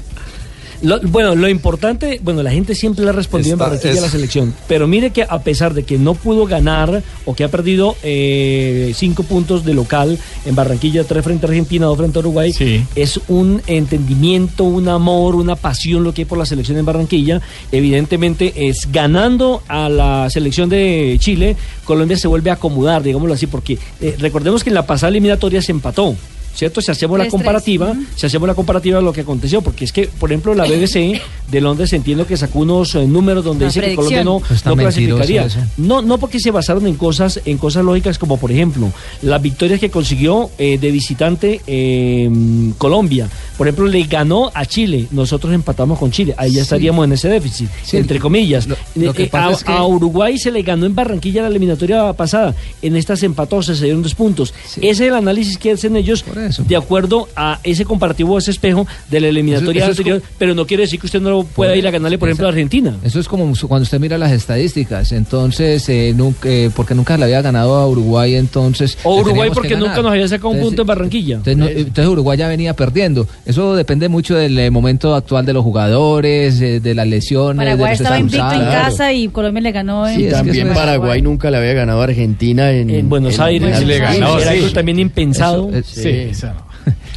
[0.83, 3.99] Lo- bueno, lo importante, bueno, la gente siempre le ha respondido Está- en Barranquilla es-
[3.99, 7.43] a la selección, pero mire que a pesar de que no pudo ganar o que
[7.43, 12.19] ha perdido eh, cinco puntos de local en Barranquilla, tres frente a Argentina, dos frente
[12.19, 12.51] a Uruguay,
[12.95, 17.41] es un entendimiento, un amor, una pasión lo que hay por la selección en Barranquilla.
[17.71, 21.55] Evidentemente es ganando a la selección de Chile,
[21.85, 25.61] Colombia se vuelve a acomodar, digámoslo así, porque eh, recordemos que en la pasada eliminatoria
[25.61, 26.15] se empató.
[26.55, 26.81] ¿Cierto?
[26.81, 29.91] Si hacemos la 3-3, comparativa, si hacemos la comparativa de lo que aconteció, porque es
[29.91, 33.73] que, por ejemplo, la BBC de Londres entiendo que sacó unos eh, números donde Una
[33.73, 35.47] dice que Colombia no, no clasificaría.
[35.77, 38.91] No, no porque se basaron en cosas, en cosas lógicas como por ejemplo
[39.21, 42.29] las victorias que consiguió eh, de visitante eh,
[42.77, 43.29] Colombia.
[43.57, 47.29] Por ejemplo, le ganó a Chile, nosotros empatamos con Chile, ahí ya estaríamos en ese
[47.29, 47.97] déficit, Sí.
[47.97, 48.67] entre comillas.
[48.95, 51.47] lo que Eh, pasa a, es que- a Uruguay se le ganó en Barranquilla la
[51.49, 54.53] eliminatoria pasada, en esta se empató, se dieron dos puntos.
[54.77, 56.23] Ese es el análisis que hacen ellos
[56.67, 60.55] de acuerdo a ese comparativo, ese espejo de la eliminatoria Eso- eso es anterior, pero
[60.55, 62.97] no quiere decir que usted no pueda ir a ganarle, por ejemplo, a Argentina.
[63.03, 65.11] Eso es como cuando usted mira las estadísticas.
[65.11, 68.97] Entonces, eh, nunca, eh, porque nunca le había ganado a Uruguay, entonces.
[69.03, 71.35] O Uruguay porque nunca nos había sacado un punto en Barranquilla.
[71.37, 73.27] Entonces, no- entonces Uruguay ya venía perdiendo.
[73.45, 77.57] Eso depende mucho del eh, momento actual de los jugadores, eh, de las lesiones.
[77.59, 81.21] de Paraguay los estaba invicto en casa y Colombia le ganó en Y también Paraguay
[81.21, 85.69] nunca le había ganado a Argentina en, En Buenos en- Aires era algo también impensado.
[85.69, 86.09] Eso, eh, Sí, sí.
[86.31, 86.47] eso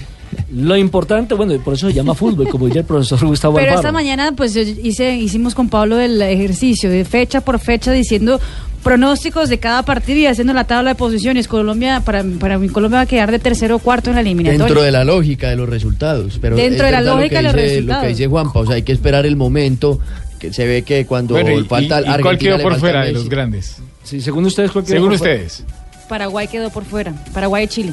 [0.55, 3.75] Lo importante, bueno, y por eso se llama fútbol, como diría el profesor Gustavo Pero
[3.75, 8.41] esta mañana pues yo hice, hicimos con Pablo el ejercicio de fecha por fecha diciendo
[8.85, 11.49] pronósticos de cada partido y haciendo la tabla de posiciones.
[11.49, 14.65] Colombia, para, para mí Colombia va a quedar de tercero o cuarto en la eliminatoria.
[14.67, 16.39] Dentro de la lógica de los resultados.
[16.41, 18.03] Pero Dentro de la lo lógica de los dice- resultados.
[18.03, 19.99] Lo que dice Juanpa, o sea, hay que esperar el momento
[20.39, 23.13] que se ve que cuando Bueno, y, falta y- y cuál quedó por fuera de
[23.13, 23.79] los grandes?
[24.05, 25.35] Sí, según ustedes, ¿cuál quedó Según por fuera?
[25.35, 25.65] ustedes.
[26.09, 27.13] Paraguay quedó por fuera.
[27.35, 27.93] Paraguay y Chile.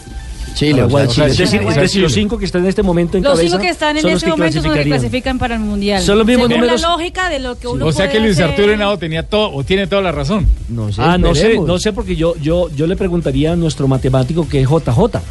[0.54, 1.32] Chile, Paraguay, o sea, Chile.
[1.32, 3.62] Es decir, es decir, los cinco que están en este momento en Los cabeza cinco
[3.64, 6.01] que están en los este momento son los que clasifican para el mundial.
[6.01, 8.34] Son los mismos Según números- la lógica de lo que uno O sea que Luis
[8.34, 8.45] hacer.
[8.51, 10.47] Arturo Henao tenía todo, o tiene toda la razón.
[10.70, 14.47] No Ah, no sé, no sé, porque yo, yo, yo le preguntaría a nuestro matemático
[14.47, 15.22] que es JJ.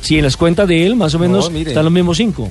[0.00, 2.50] Si en las cuentas de él, más o menos, están los mismos cinco.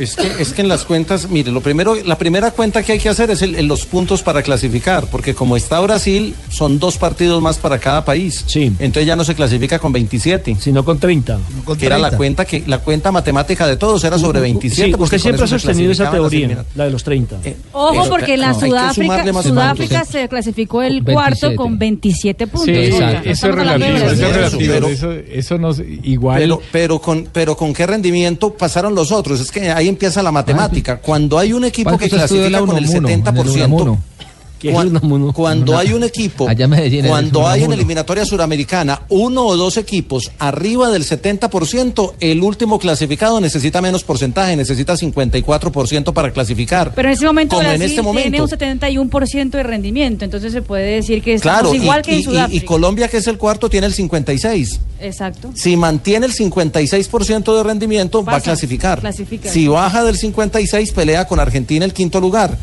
[0.00, 2.98] Es que, es que en las cuentas, mire, lo primero, la primera cuenta que hay
[2.98, 6.96] que hacer es el- el- los puntos para clasificar, porque como está Brasil, son dos
[6.98, 8.44] partidos más para cada país.
[8.46, 8.72] Sí.
[8.78, 10.56] Entonces ya no se clasifica con 27.
[10.58, 11.38] Sino con 30.
[11.78, 14.86] que era la cuenta que la cuenta matemática de todos era sobre 27.
[14.86, 16.76] Sí, porque usted con siempre ha sostenido esa teoría, eliminatorias.
[16.76, 17.36] la de los 30.
[17.72, 20.08] Ojo, Eso, porque en la no, hay Sudáfrica, Sudáfrica puntos.
[20.12, 21.12] se clasificó el 27.
[21.14, 22.74] cuarto con 27 puntos.
[22.74, 24.72] Sí, O sea, eso es relativo, eso es relativo.
[24.72, 26.38] Pero- Eso, eso no es igual.
[26.40, 29.40] Pero, pero, con, pero con qué rendimiento pasaron los otros.
[29.40, 31.00] Es que ahí empieza la matemática.
[31.00, 33.98] Cuando hay un equipo ¿Cuánto que clasifica la con el 70%.
[34.68, 34.74] Es?
[35.32, 36.46] Cuando hay un equipo,
[37.06, 43.40] cuando hay en eliminatoria suramericana uno o dos equipos arriba del 70%, el último clasificado
[43.40, 46.92] necesita menos porcentaje, necesita 54% para clasificar.
[46.94, 48.30] Pero en ese momento Como en este momento.
[48.30, 52.20] tiene un 71% de rendimiento, entonces se puede decir que Claro, y, igual que en
[52.20, 52.62] y- Sudáfrica.
[52.64, 54.80] y Colombia, que es el cuarto, tiene el 56.
[55.00, 55.50] Exacto.
[55.54, 59.00] Si mantiene el 56% de rendimiento, va a Pasa, clasificar.
[59.00, 59.50] clasifica.
[59.50, 62.58] Si baja del 56, pelea con Argentina el quinto lugar.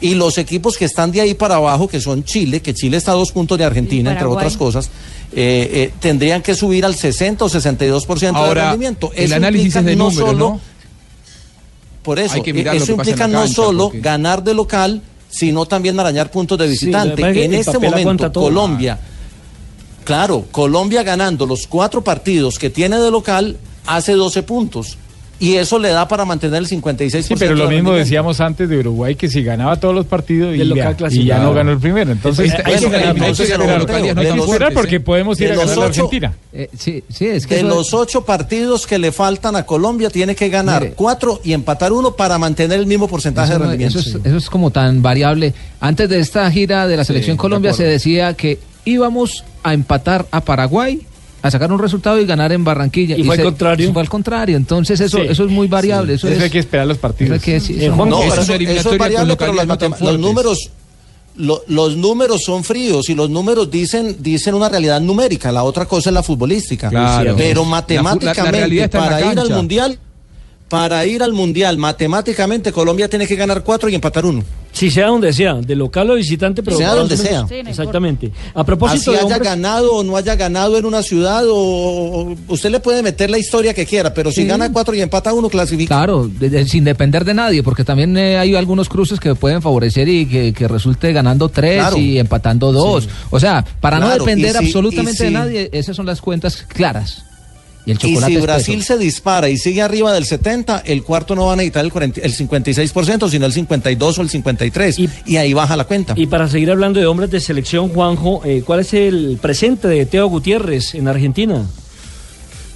[0.00, 3.12] Y los equipos que están de ahí para abajo, que son Chile, que Chile está
[3.12, 4.86] a dos puntos de Argentina, entre otras cosas,
[5.32, 9.10] eh, eh, tendrían que subir al 60 o 62% de Ahora, rendimiento.
[9.14, 10.60] el Eso análisis implica es de números, solo, ¿no?
[12.02, 15.98] Por eso, que eso que implica no cancha, solo porque- ganar de local, sino también
[15.98, 17.20] arañar puntos de visitante.
[17.32, 18.32] que en el este momento.
[18.32, 18.98] Colombia,
[20.04, 24.96] Claro, Colombia ganando los cuatro partidos que tiene de local hace 12 puntos.
[25.40, 27.22] Y eso le da para mantener el 56%.
[27.22, 30.56] Sí, pero de lo mismo decíamos antes de Uruguay, que si ganaba todos los partidos
[30.56, 32.10] y, ya, y ya no ganó el primero.
[32.10, 32.74] Entonces, Bueno, hay
[33.34, 36.32] que ganar, porque podemos ir de a los ganar a ocho- Argentina.
[36.52, 40.10] Eh, sí, sí, es que de eso- los ocho partidos que le faltan a Colombia,
[40.10, 40.94] tiene que ganar Mire.
[40.94, 43.98] cuatro y empatar uno para mantener el mismo porcentaje Eso, de rendimiento.
[44.00, 45.54] eso es, eso es como tan variable.
[45.78, 49.72] Antes de esta gira de la Sí, selección de Colombia se decía que íbamos a
[49.74, 51.02] empatar a Paraguay,
[51.40, 53.16] a sacar un resultado y ganar en Barranquilla.
[53.16, 53.92] Y fue al contrario.
[53.92, 54.56] Fue al contrario.
[54.56, 56.14] Entonces eso, Sí, eso es muy variable.
[56.14, 57.40] Eso, Eso es, hay que esperar los partidos.
[57.42, 58.40] que- sí, Eh, eso No, eso-
[58.92, 60.70] es variable, pero las no los números,
[61.36, 65.52] lo- los números son fríos y los números dicen, dicen una realidad numérica.
[65.52, 66.88] La otra cosa es la futbolística.
[66.88, 67.34] Claro.
[67.36, 69.98] Pero la- la matemáticamente, la para ir al mundial,
[70.68, 74.44] para ir al mundial, matemáticamente Colombia tiene que ganar cuatro y empatar uno.
[74.70, 77.46] Si sea donde sea, de local o visitante, pero Sea donde sea.
[77.50, 78.30] Exactamente.
[78.54, 82.36] A propósito Así de haya hombres, ganado o no haya ganado en una ciudad, o,
[82.48, 84.46] usted le puede meter la historia que quiera, pero si Sí.
[84.46, 85.96] gana cuatro y empata uno, clasifica.
[85.96, 89.62] Claro, de- de- sin depender de nadie, porque también eh, hay algunos cruces que pueden
[89.62, 91.96] favorecer y que, que resulte ganando tres Claro.
[91.96, 93.04] y empatando dos.
[93.04, 93.10] Sí.
[93.30, 97.24] O sea, para no depender si- absolutamente de nadie, esas son las cuentas claras.
[97.88, 98.94] Y el Y si es Brasil peso.
[98.94, 102.20] se dispara y sigue arriba del 70, el cuarto no va a necesitar el, 40
[102.20, 104.98] el 56%, sino el 52 o el 53.
[105.24, 106.12] Y, ahí baja la cuenta.
[106.14, 110.04] y para seguir hablando de hombres de selección, Juanjo, eh, ¿cuál es el presente de
[110.04, 111.64] Teo Gutiérrez en Argentina?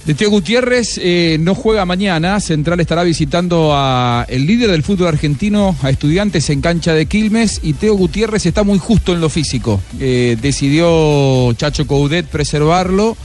[0.07, 2.39] De Teo Gutiérrez eh, no juega mañana.
[2.39, 7.59] Central estará visitando a el líder del fútbol argentino, a estudiantes en cancha de Quilmes.
[7.63, 9.79] Y Teo Gutiérrez está muy justo en lo físico.
[10.01, 13.15] Eh, decidió Chacho Coudet preservarlo.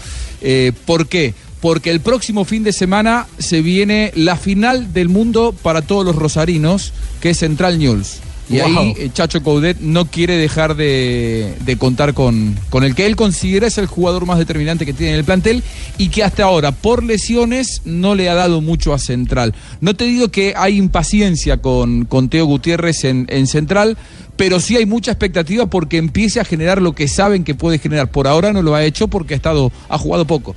[0.40, 1.34] Eh, ¿Por qué?
[1.60, 6.14] Porque el próximo fin de semana se viene la final del mundo para todos los
[6.16, 8.18] rosarinos, que es Central News.
[8.50, 8.66] Y Wow.
[8.66, 13.14] ahí eh, Chacho Coudet no quiere dejar de, de contar con, con el que él
[13.14, 15.62] considera es el jugador más determinante que tiene en el plantel
[15.98, 19.54] y que hasta ahora, por lesiones, no le ha dado mucho a Central.
[19.82, 23.98] No te digo que hay impaciencia con, con Teo Gutiérrez en, en Central,
[24.36, 28.10] pero sí hay mucha expectativa porque empiece a generar lo que saben que puede generar.
[28.10, 30.56] Por ahora no lo ha hecho porque ha, estado, ha jugado poco.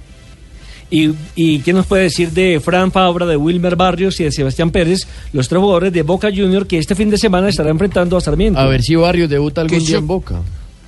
[0.92, 4.72] ¿Y, ¿Y qué nos puede decir de Fran Fabra, de Wilmer Barrios y de Sebastián
[4.72, 8.22] Pérez, los tres jugadores de Boca Junior que este fin de semana estarán enfrentando a
[8.22, 8.60] Sarmiento?
[8.60, 10.42] A ver si Barrios debuta algún día yo- en Boca.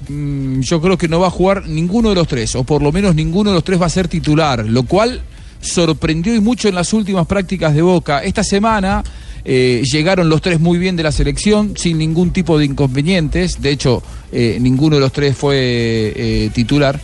[0.09, 2.91] Mm, yo creo que no va a jugar ninguno de los tres, o por lo
[2.91, 5.21] menos ninguno de los tres va a ser titular, lo cual
[5.61, 8.21] sorprendió y mucho en las últimas prácticas de Boca.
[8.21, 9.01] Esta semana
[9.45, 13.69] eh, llegaron los tres muy bien de la selección, sin ningún tipo de inconvenientes, de
[13.71, 16.99] hecho eh, ninguno de los tres fue eh, titular.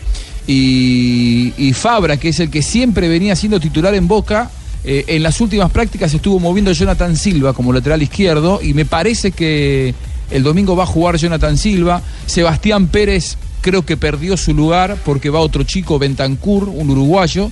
[0.51, 4.49] Y, y Fabra, que es el que siempre venía siendo titular en Boca,
[4.83, 9.31] eh, en las últimas prácticas estuvo moviendo Jonathan Silva como lateral izquierdo y me parece
[9.31, 9.93] que
[10.31, 12.01] el domingo va a jugar Jonathan Silva.
[12.25, 17.51] Sebastián Pérez creo que perdió su lugar porque va otro chico, Bentancur, un uruguayo.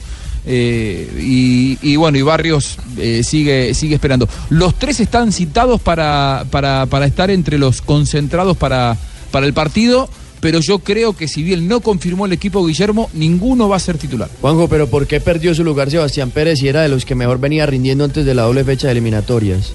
[0.50, 4.28] eh, y, bueno, y Barrios eh, sigue, sigue esperando.
[4.50, 8.98] Los tres están citados para, para, para estar entre los concentrados para,
[9.30, 10.10] para el partido,
[10.40, 13.98] pero yo creo que si bien no confirmó el equipo Guillermo, ninguno va a ser
[13.98, 14.30] titular.
[14.42, 17.40] Juanjo, pero ¿por qué perdió su lugar Sebastián Pérez si era de los que mejor
[17.40, 19.72] venía rindiendo antes de la doble fecha de eliminatorias?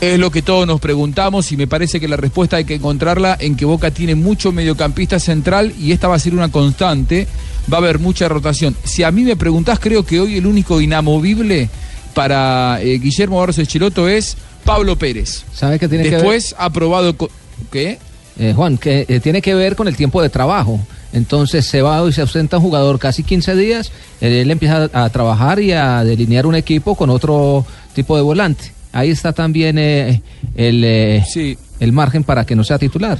[0.00, 3.36] Es lo que todos nos preguntamos y me parece que la respuesta hay que encontrarla
[3.38, 7.28] en que Boca tiene mucho mediocampista central y esta va a ser una constante,
[7.72, 8.74] va a haber mucha rotación.
[8.82, 11.70] Si a mí me preguntás, creo que hoy el único inamovible
[12.14, 15.44] para eh, Guillermo Barros Echeloto es Pablo Pérez.
[15.54, 16.18] ¿Sabe qué tiene que ver?
[16.20, 17.16] Después ha probado...
[17.16, 17.30] co-
[17.70, 17.98] ¿Qué?
[18.42, 20.80] Eh, Juan, que eh, tiene que ver con el tiempo de trabajo.
[21.12, 25.08] Entonces se va y se ausenta un jugador casi 15 días, eh, él empieza a,
[25.10, 27.64] trabajar y a delinear un equipo con otro
[27.94, 28.72] tipo de volante.
[28.92, 30.22] Ahí está también eh,
[30.56, 31.24] el, eh,
[31.78, 33.18] el margen para que no sea titular.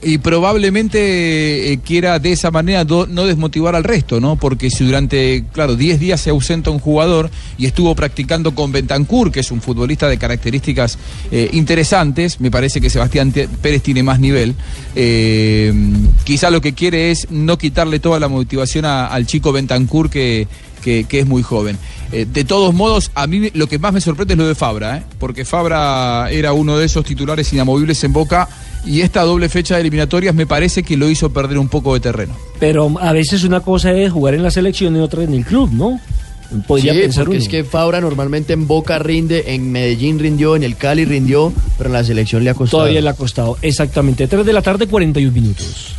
[0.00, 4.36] Y probablemente eh, quiera de esa manera no desmotivar al resto, ¿no?
[4.36, 9.32] Porque si durante, claro, 10 días se ausenta un jugador y estuvo practicando con Bentancur,
[9.32, 10.98] que es un futbolista de características
[11.32, 14.54] eh, interesantes, me parece que Sebastián Pérez tiene más nivel,
[14.94, 15.72] eh,
[16.22, 20.46] quizá lo que quiere es no quitarle toda la motivación al chico Bentancur que,
[20.88, 21.76] que, que es muy joven.
[22.12, 24.96] Eh, de todos modos, a mí lo que más me sorprende es lo de Fabra,
[24.96, 25.02] ¿eh?
[25.18, 28.48] porque Fabra era uno de esos titulares inamovibles en Boca
[28.86, 32.00] y esta doble fecha de eliminatorias me parece que lo hizo perder un poco de
[32.00, 32.34] terreno.
[32.58, 35.70] Pero a veces una cosa es jugar en la selección y otra en el club,
[35.74, 36.00] ¿no?
[36.66, 37.44] Podría sí, pensar porque uno.
[37.44, 41.90] es que Fabra normalmente en Boca rinde, en Medellín rindió, en el Cali rindió, pero
[41.90, 42.84] en la selección le ha costado.
[42.84, 43.58] Todavía le ha costado.
[43.60, 44.26] Exactamente.
[44.26, 45.94] 3 de la tarde, 41 minutos.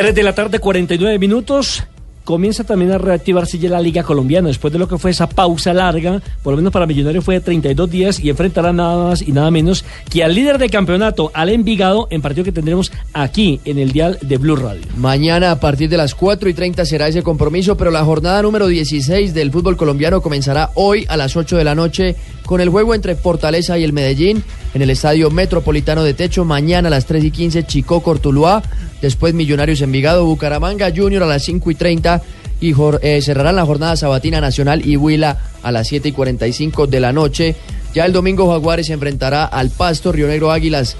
[0.00, 1.82] 3 de la tarde, 49 minutos.
[2.22, 5.74] comienza también a reactivarse ya la Liga Colombiana después de lo que fue esa pausa
[5.74, 9.32] larga, por lo menos para Millonarios fue de 32 días y enfrentará nada más y
[9.32, 13.78] nada menos que al líder del campeonato, al Envigado, en partido que tendremos aquí en
[13.78, 14.82] el dial de Blue Radio.
[14.96, 18.68] Mañana a partir de las 4 y 30 será ese compromiso, pero la jornada número
[18.68, 22.14] 16 del fútbol colombiano comenzará hoy a las 8 de la noche
[22.48, 24.42] con el juego entre Fortaleza y el Medellín
[24.72, 26.46] en el Estadio Metropolitano de Techo.
[26.46, 28.62] Mañana a las 3 y 15 Chico Cortuluá,
[29.02, 32.22] después Millonarios Envigado, Bucaramanga Junior a las 5 y 30
[32.62, 37.00] y eh, cerrarán la jornada sabatina nacional y Huila a las 7 y 45 de
[37.00, 37.54] la noche.
[37.92, 40.96] Ya el domingo Jaguares se enfrentará al Pasto, Río Negro Águilas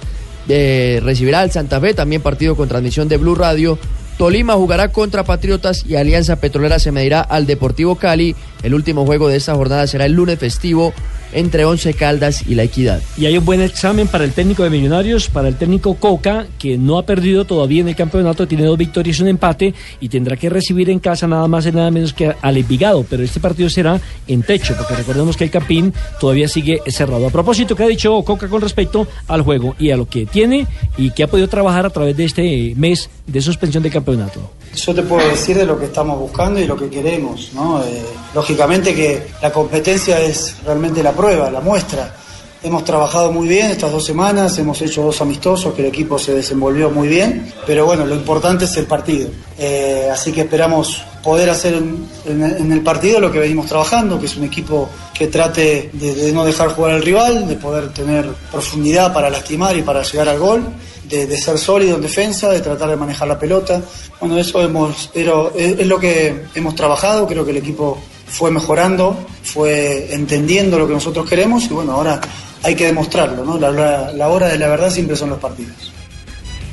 [0.51, 3.79] eh, recibirá al Santa Fe, también partido con transmisión de Blue Radio.
[4.19, 8.37] Tolima jugará contra Patriotas y Alianza Petrolera se medirá al Deportivo Cali.
[8.63, 10.93] El último juego de esta jornada será el lunes festivo
[11.33, 13.01] entre Once Caldas y La Equidad.
[13.17, 16.79] Y hay un buen examen para el técnico de Millonarios, para el técnico Coca, que
[16.79, 20.37] no ha perdido todavía en el campeonato, tiene dos victorias y un empate, y tendrá
[20.37, 23.05] que recibir en casa nada más y nada menos que al Envigado.
[23.09, 27.27] Pero este partido será en techo, porque recordemos que el Campín todavía sigue cerrado.
[27.27, 30.67] A propósito, ¿qué ha dicho Coca con respecto al juego y a lo que tiene
[30.97, 34.53] y que ha podido trabajar a través de este mes de suspensión del campeonato?
[34.75, 37.83] Yo te puedo decir de lo que estamos buscando y lo que queremos, ¿no?
[37.83, 38.05] Eh,
[38.35, 42.15] lógicamente que la competencia es realmente la prueba, la muestra.
[42.61, 46.35] Hemos trabajado muy bien estas dos semanas, hemos hecho dos amistosos, que el equipo se
[46.35, 49.31] desenvolvió muy bien, pero bueno, lo importante es el partido.
[49.57, 54.19] Eh, así que esperamos poder hacer en, en- en el partido lo que venimos trabajando,
[54.19, 57.93] que es un equipo que trate de, de no dejar jugar al rival, de poder
[57.93, 60.65] tener profundidad para lastimar y para llegar al gol,
[61.09, 63.81] de, de ser sólido en defensa, de tratar de manejar la pelota.
[64.19, 68.51] Bueno, eso hemos, pero es, es lo que hemos trabajado, creo que el equipo fue
[68.51, 72.21] mejorando, fue entendiendo lo que nosotros queremos y bueno, ahora
[72.63, 73.59] hay que demostrarlo, ¿no?
[73.59, 75.93] La, la- la hora de la verdad siempre son los partidos.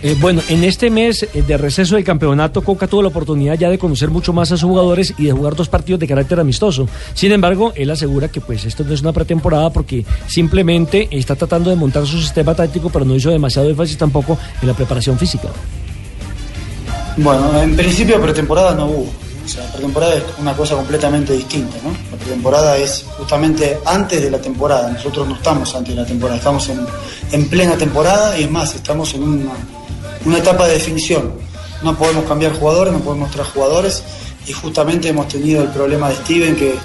[0.03, 3.69] Eh, bueno, en este mes eh, de receso del campeonato, Coca tuvo la oportunidad ya
[3.69, 6.87] de conocer mucho más a sus jugadores y de jugar dos partidos de carácter amistoso.
[7.15, 11.69] Sin embargo, él asegura que pues esto no es una pretemporada porque simplemente está tratando
[11.71, 15.47] de montar su sistema táctico, pero no hizo demasiado énfasis tampoco en la preparación física.
[17.17, 19.07] Bueno, en principio pretemporada no hubo.
[19.45, 21.91] Sea, pretemporada es una cosa completamente distinta, ¿no?
[22.11, 24.89] La pretemporada es justamente antes de la temporada.
[24.89, 26.85] Nosotros no estamos antes de la temporada, estamos en,
[27.31, 29.53] en plena temporada y es más, estamos en una,
[30.25, 31.33] una etapa de definición.
[31.83, 34.03] No podemos cambiar jugadores, no podemos traer jugadores
[34.47, 36.75] y justamente hemos tenido el problema de Steven que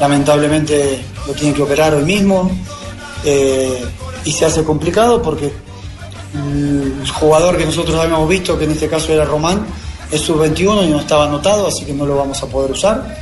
[0.00, 2.50] lamentablemente lo tiene que operar hoy mismo
[3.24, 3.84] eh,
[4.24, 5.52] y se hace complicado porque
[6.34, 9.66] el jugador que nosotros habíamos visto, que en este caso era Román,
[10.10, 13.16] es sub-21 y no estaba anotado, así que no lo vamos a poder usar.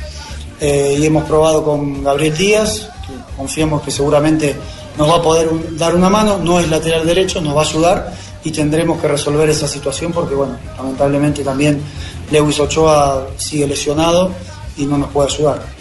[0.59, 4.55] Eh, y hemos probado con Gabriel Díaz, que confiamos que seguramente
[4.97, 8.13] nos va a poder dar una mano, no es lateral derecho, nos va a ayudar
[8.43, 11.81] y tendremos que resolver esa situación porque, bueno, lamentablemente también
[12.31, 14.31] Lewis Ochoa sigue lesionado
[14.77, 15.74] y no nos puede ayudar.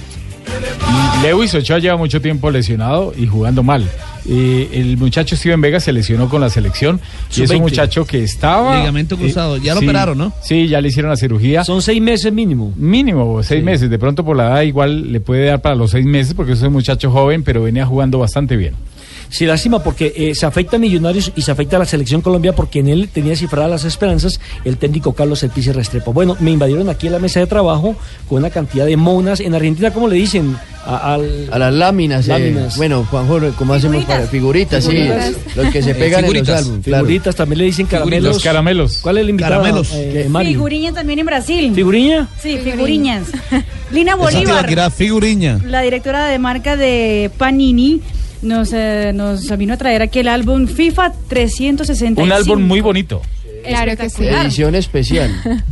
[1.23, 3.89] Lewis Ochoa lleva mucho tiempo lesionado y jugando mal.
[4.29, 7.01] Eh, el muchacho Steven Vega se lesionó con la selección
[7.31, 7.61] y es un Sub-20.
[7.61, 8.79] muchacho que estaba...
[8.79, 9.57] Ligamento cruzado.
[9.59, 10.33] Ya lo sí, operaron, ¿no?
[10.43, 11.65] Sí, ya le hicieron la cirugía.
[11.65, 12.73] Son seis meses mínimo.
[12.77, 13.89] Mínimo, seis meses.
[13.91, 16.63] De pronto por la edad igual le puede dar para los seis meses porque es
[16.63, 18.75] un muchacho joven, pero venía jugando bastante bien.
[19.29, 22.55] Sí, lástima porque eh, se afecta a Millonarios y se afecta a la selección Colombia
[22.55, 26.13] porque en él tenía cifradas las esperanzas el técnico Carlos El Pizi Restrepo.
[26.13, 27.97] Bueno, me invadieron aquí en la mesa de trabajo
[28.29, 29.41] con una cantidad de monas.
[29.41, 30.57] En Argentina, ¿cómo le dicen?
[30.87, 32.77] A, al- A las láminas, eh, Láminas.
[32.77, 34.87] bueno, Juanjo, ¿cómo hacemos para figuritas?
[34.87, 35.33] Figuritas.
[35.33, 36.49] Sí, los que se Eh, pegan en figuritas.
[36.49, 36.85] los álbumes.
[36.85, 37.05] claro.
[37.07, 38.35] Figuritas, también le dicen caramelos.
[38.35, 38.99] Los caramelos.
[38.99, 39.53] ¿Cuál es el invitado?
[39.63, 39.89] Caramelos.
[39.95, 40.29] Eh.
[40.45, 41.73] Figuriña también en Brasil.
[41.75, 42.29] ¿Figuriña?
[42.43, 43.29] Sí, figuriñas.
[43.93, 45.59] Lina Bolívar, figuriña.
[45.65, 48.01] la directora de marca de Panini,
[48.45, 52.23] nos, eh, nos vino a traer aquí el álbum FIFA 365.
[52.23, 53.23] Un álbum muy bonito.
[53.67, 54.27] Claro que sí.
[54.27, 55.31] Edición especial.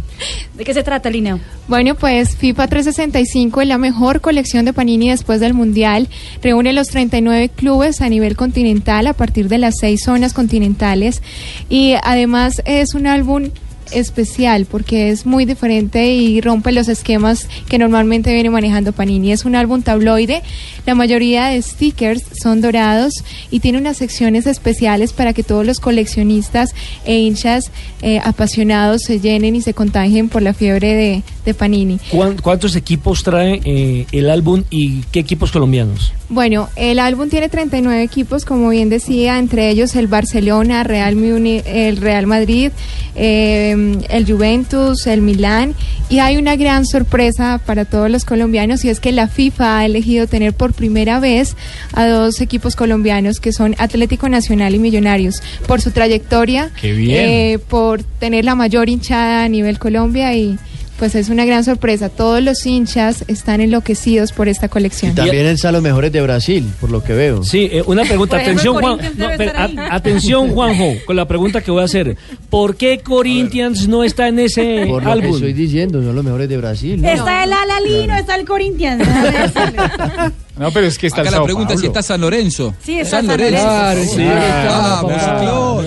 [0.55, 1.39] ¿De qué se trata, Lina?
[1.69, 6.09] Bueno, pues FIFA 365 es la mejor colección de Panini después del Mundial.
[6.43, 11.23] Reúne los 39 clubes a nivel continental a partir de las seis zonas continentales.
[11.69, 13.51] Y además es un álbum
[13.95, 19.33] especial porque es muy diferente y rompe los esquemas que normalmente viene manejando Panini.
[19.33, 20.43] Es un álbum tabloide,
[20.87, 23.15] la mayoría de stickers son dorados
[23.51, 26.75] y tiene unas secciones especiales para que todos los coleccionistas
[27.05, 27.71] e hinchas
[28.03, 31.99] eh, apasionados se llenen y se contagien por la fiebre de, de Panini.
[32.11, 36.13] ¿Cuán- ¿Cuántos equipos trae eh, el álbum y qué equipos colombianos?
[36.29, 41.63] Bueno, el álbum tiene 39 equipos, como bien decía, entre ellos el Barcelona, Real Muni-
[41.67, 42.71] el Real Madrid,
[43.15, 45.75] eh, el Juventus, el Milán,
[46.09, 49.87] y hay una gran sorpresa para todos los colombianos y es que la FIFA ha
[49.87, 51.57] elegido tener por primera vez
[51.93, 57.21] a dos equipos colombianos que son Atlético Nacional y Millonarios por su trayectoria, Qué bien.
[57.29, 60.59] eh, por tener la mayor hinchada a nivel Colombia y
[61.03, 62.11] pues es una gran sorpresa.
[62.11, 65.17] Todos los hinchas están enloquecidos por esta colección.
[65.17, 67.43] También están los mejores de Brasil, por lo que veo.
[67.43, 68.37] Sí, eh, una pregunta.
[68.41, 68.99] Atención, Juan.
[69.17, 72.17] No, pero, a- atención, Juanjo, con la pregunta que voy a hacer.
[72.49, 75.35] ¿Por qué Corinthians no está en ese Por lo que álbum?
[75.35, 77.03] estoy diciendo, son los mejores de Brasil.
[77.03, 77.09] ¿no?
[77.09, 79.03] Está el Alalino, está el Corinthians.
[80.55, 82.75] No, pero es que está Acá el la Sao pregunta es si está San Lorenzo.
[82.85, 83.67] Sí, está San San Lorenzo.
[83.67, 84.15] Lorenzo.
[84.17, 85.83] Sí, Ah, vamos, claro.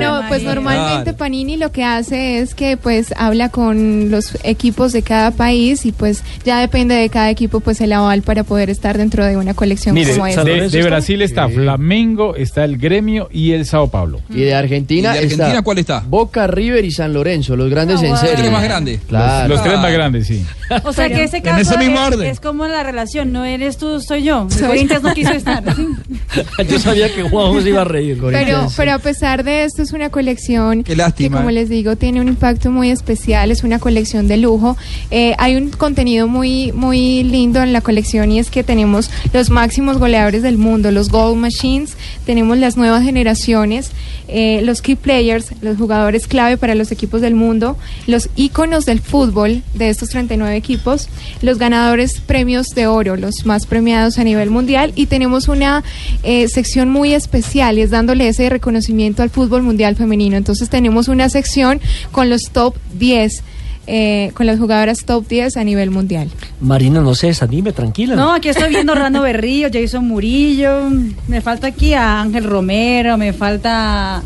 [0.00, 5.02] No, pues normalmente Panini lo que hace es que pues habla con los equipos de
[5.02, 8.98] cada país y pues ya depende de cada equipo pues el aval para poder estar
[8.98, 10.44] dentro de una colección Mire, como esta.
[10.44, 14.20] de, de Brasil está Flamengo, está el Gremio y el Sao Paulo.
[14.30, 16.04] Y de Argentina, ¿Y de Argentina está cuál está?
[16.06, 18.32] Boca, River y San Lorenzo, los grandes en serie.
[18.32, 19.00] ¿Los tres más grandes?
[19.08, 19.48] Claro.
[19.48, 20.44] Los tres más grandes, sí.
[20.84, 22.30] O sea que ese En caso ese mismo es, orden.
[22.30, 24.46] es como la relación, no eres tú, soy yo.
[24.60, 25.62] Corinthians no quiso estar.
[26.68, 28.18] Yo sabía que Juanjo se iba a reír.
[28.30, 32.20] Pero, pero a pesar de esto es una colección Qué que como les digo tiene
[32.20, 34.76] un impacto muy especial, es una colección de lujo.
[35.10, 39.50] Eh, hay un contenido muy muy lindo en la colección y es que tenemos los
[39.50, 43.90] máximos goleadores del mundo, los Gold Machines, tenemos las nuevas generaciones,
[44.28, 47.76] eh, los key players, los jugadores clave para los equipos del mundo,
[48.06, 51.08] los íconos del fútbol de estos 39 equipos,
[51.42, 55.82] los ganadores premios de oro, los más premiados a nivel mundial y tenemos una
[56.22, 60.36] eh, sección muy especial y es dándole ese reconocimiento al fútbol mundial femenino.
[60.36, 61.80] Entonces tenemos una sección
[62.12, 63.42] con los top 10.
[63.86, 66.28] eh, con las jugadoras top 10 a nivel mundial.
[66.60, 68.14] Marina, no se desanime, tranquila.
[68.14, 70.90] No, aquí estoy viendo Rando Berrío, Jason Murillo.
[71.26, 74.22] Me falta aquí a Ángel Romero, me falta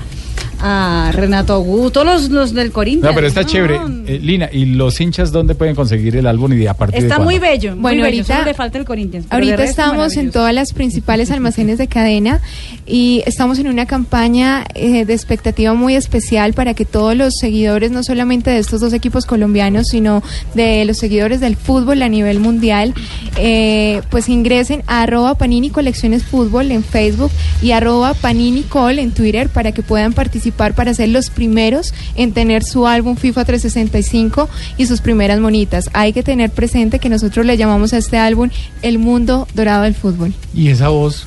[0.66, 3.10] a Renato Augusto, todos los, los del Corinthians.
[3.10, 3.78] No, pero está No, chévere.
[4.06, 7.06] Eh, Lina, ¿y los hinchas dónde pueden conseguir el álbum y de a partir de
[7.06, 7.30] Está cuándo?
[7.32, 7.72] muy bello.
[7.72, 9.28] muy Bueno, bello, ahorita- solo le falta el Corinthians.
[9.28, 12.40] de Ahorita estamos en todas las principales almacenes de cadena
[12.86, 17.90] y estamos en una campaña eh, de expectativa muy especial para que todos los seguidores,
[17.90, 20.22] no solamente de estos dos equipos colombianos, sino
[20.54, 22.94] de los seguidores del fútbol a nivel mundial,
[23.36, 29.10] eh, pues ingresen a arroba Panini Colecciones Fútbol en Facebook y arroba Panini Col en
[29.12, 34.48] Twitter para que puedan participar para ser los primeros en tener su álbum FIFA 365
[34.76, 35.90] y sus primeras monitas.
[35.92, 38.50] Hay que tener presente que nosotros le llamamos a este álbum
[38.82, 40.32] El Mundo Dorado del Fútbol.
[40.54, 41.26] ¿Y esa voz?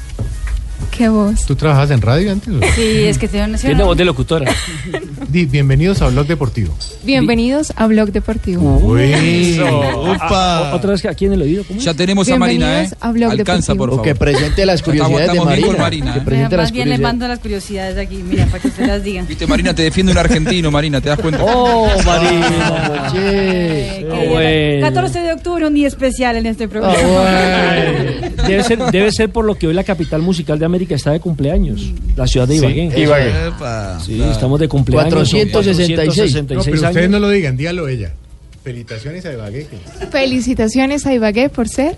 [0.92, 1.46] ¿Qué voz?
[1.46, 2.50] ¿Tú trabajas en radio antes?
[2.54, 2.60] o?
[2.76, 4.52] Sí, es que tiene Tiene voz de locutora.
[5.28, 6.74] Di, bienvenidos a Blog Deportivo.
[7.04, 8.78] Bienvenidos a Blog Deportivo.
[8.78, 9.82] Uy, Eso.
[10.22, 11.64] Ah, Otra vez aquí en el oído.
[11.68, 11.80] ¿cómo?
[11.80, 12.70] Ya tenemos a Marina, ¿eh?
[12.70, 13.78] Bienvenidos a Blog Alcanza, Deportivo.
[13.78, 14.06] por O favor.
[14.06, 16.06] que presente las Estamos- curiosidades de estamos bien con Marina.
[16.06, 16.58] Marina, Que ¿eh?
[16.58, 19.28] las Más bien le mando las curiosidades aquí, mira, para que usted las digan.
[19.28, 21.44] Viste, Marina, te defiende un argentino, Marina, ¿te das cuenta?
[21.44, 23.10] Oh, Marina.
[23.12, 24.08] Che.
[24.12, 24.82] Ah, bueno.
[24.88, 26.98] 14 de octubre, un día especial en este programa.
[28.48, 31.20] Debe ser, debe ser por lo que hoy la capital musical de América está de
[31.20, 31.92] cumpleaños.
[32.16, 33.02] La ciudad de Sí, Ibagué.
[33.02, 33.32] Ibagué.
[34.06, 35.14] Sí, estamos de cumpleaños.
[35.14, 36.36] 466.
[36.36, 38.14] No, pero 466 ustedes no lo digan, dígalo ella.
[38.64, 39.68] Felicitaciones a Ibagué.
[40.12, 41.96] Felicitaciones a Ibagué por ser,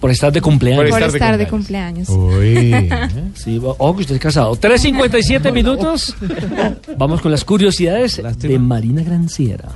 [0.00, 0.88] Por estar de cumpleaños.
[0.88, 2.08] por estar de estar de cumpleaños.
[2.08, 2.08] cumpleaños.
[2.08, 3.30] Uy.
[3.34, 4.56] Sí, ojo que usted es casado.
[4.56, 6.14] 3.57 minutos.
[6.96, 9.68] Vamos con las curiosidades de Marina Granciera.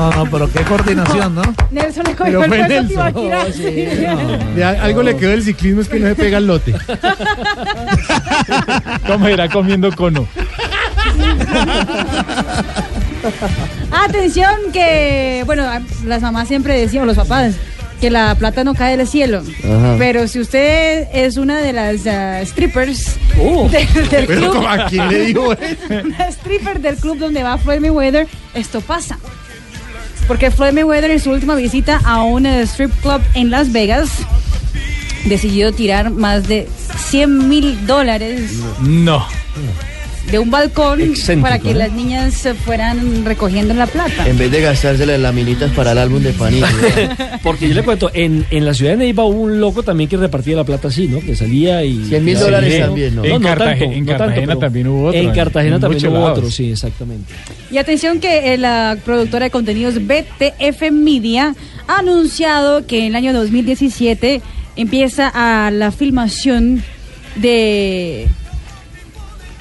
[0.00, 1.42] No, no, pero qué coordinación, ¿no?
[1.70, 3.14] Nelson le Pero cogió el a Nelson.
[3.14, 3.52] girar.
[3.52, 3.70] Sí.
[4.54, 6.74] De a- algo le quedó del ciclismo es que no se pega el lote.
[9.06, 10.26] ¿Cómo irá comiendo cono?
[13.92, 15.64] Atención que, bueno,
[16.06, 17.54] las mamás siempre decían, o los papás,
[18.00, 19.42] que la plata no cae del cielo.
[19.62, 19.96] Ajá.
[19.98, 23.68] Pero si usted es una de las ah, strippers Oh.
[23.68, 24.66] de- del Pero club.
[24.66, 25.54] ¿a quién le eso?
[26.04, 29.18] una stripper del club donde va Floyd Mayweather, esto pasa.
[30.30, 34.10] Porque Floyd Mayweather en su última visita a un eh, strip club en Las Vegas
[35.24, 36.68] decidió tirar más de
[37.08, 39.26] 100 mil dólares No.
[40.30, 41.74] De un balcón Excéntrico, para que ¿eh?
[41.74, 44.28] las niñas se fueran recogiendo la plata.
[44.28, 46.62] En vez de gastársela en laminitas para el álbum de Panini.
[47.42, 50.16] Porque yo le cuento, en, en la ciudad de Neiva hubo un loco también que
[50.16, 51.20] repartía la plata así, ¿no?
[51.20, 52.04] Que salía y...
[52.04, 52.42] 100 mil Sí.
[52.42, 53.24] dólares también, ¿no?
[53.24, 55.80] En no Cartaje- tanto, en no tanto, Cartagena también hubo otro, En en- Cartagena en
[55.80, 56.38] también hubo lados.
[56.38, 57.32] otro, sí, exactamente.
[57.70, 61.54] Y atención que eh, la productora de contenidos BTF Media
[61.88, 64.42] ha anunciado que en el año 2017
[64.76, 66.82] empieza a la filmación
[67.36, 68.28] de...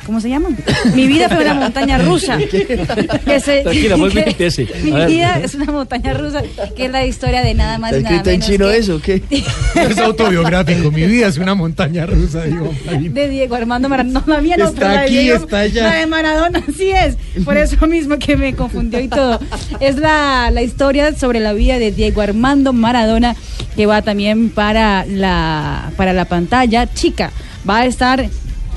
[0.10, 0.50] ¿Cómo se llama?
[0.96, 2.36] Mi vida fue una montaña rusa.
[3.26, 4.68] Que se- Tranquila, que- empiece.
[4.82, 6.42] Mi vida es una montaña rusa,
[6.76, 9.00] que es la historia de nada más ¿Está y nada en chino que eso o
[9.00, 9.22] qué?
[9.76, 10.90] Es autobiográfico.
[10.90, 12.74] Mi vida es una montaña rusa, digo.
[12.90, 14.24] De Diego Armando Maradona.
[14.26, 15.84] No, la mía no, Está pero la de aquí, Diego- está allá.
[15.90, 17.16] La de Maradona, así es.
[17.46, 19.40] Por eso mismo que me confundió y todo.
[19.80, 23.36] Es la, la historia sobre la vida de Diego Armando Maradona,
[23.76, 27.32] que va también para la, para la pantalla chica.
[27.70, 28.28] Va a estar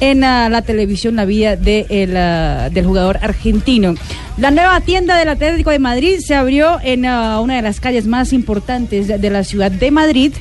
[0.03, 3.95] en ah, la televisión la vida de el, ah, del jugador argentino.
[4.37, 8.09] La nueva tienda del Atlético de Madrid se abrió en ah, una de las calles
[8.09, 10.33] más importantes de, de la ciudad de Madrid.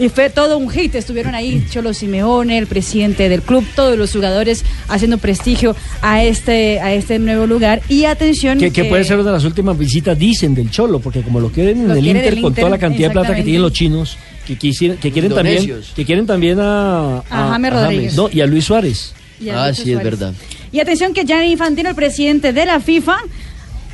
[0.00, 0.96] Y fue todo un hit.
[0.96, 6.80] Estuvieron ahí Cholo Simeone, el presidente del club, todos los jugadores haciendo prestigio a este,
[6.80, 7.82] a este nuevo lugar.
[7.88, 8.58] Y atención.
[8.58, 11.50] Que, que puede ser una de las últimas visitas, dicen, del Cholo, porque como lo
[11.50, 14.18] quieren en Lo el Inter con toda la cantidad de plata que tienen los chinos,
[14.46, 18.14] que, quisieran- que quieren también, que quieren también a, A James Rodríguez.
[18.16, 19.14] No, y a Luis Suárez.
[19.40, 20.32] Y a Ah, sí, es verdad.
[20.72, 23.16] Y atención que Gianni Infantino, el presidente de la FIFA,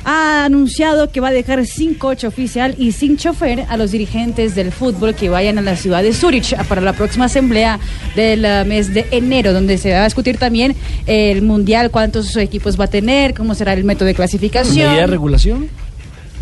[0.03, 4.55] ha anunciado que va a dejar sin coche oficial y sin chofer a los dirigentes
[4.55, 7.79] del fútbol que vayan a la ciudad de Zurich para la próxima asamblea
[8.15, 10.75] del eh, mes de enero, donde se va a discutir también
[11.05, 14.87] el mundial, cuántos equipos va a tener, cómo será el método de clasificación.
[14.87, 15.69] ¿Medida de regulación?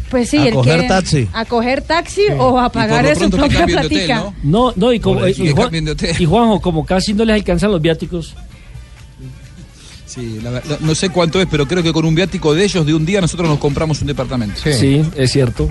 [0.09, 1.27] Pues sí, A él coger taxi.
[1.33, 4.33] A coger taxi o a pagar de su propia hotel, platica.
[4.43, 5.71] No, no, y, como, y, Juan-
[6.19, 8.35] y Juanjo, como casi no les alcanzan los viáticos.
[10.05, 12.83] Sí, la verdad, no sé cuánto es, pero creo que con un viático de ellos
[12.85, 14.59] de un día nosotros nos compramos un departamento.
[14.63, 15.69] Sí, es cierto.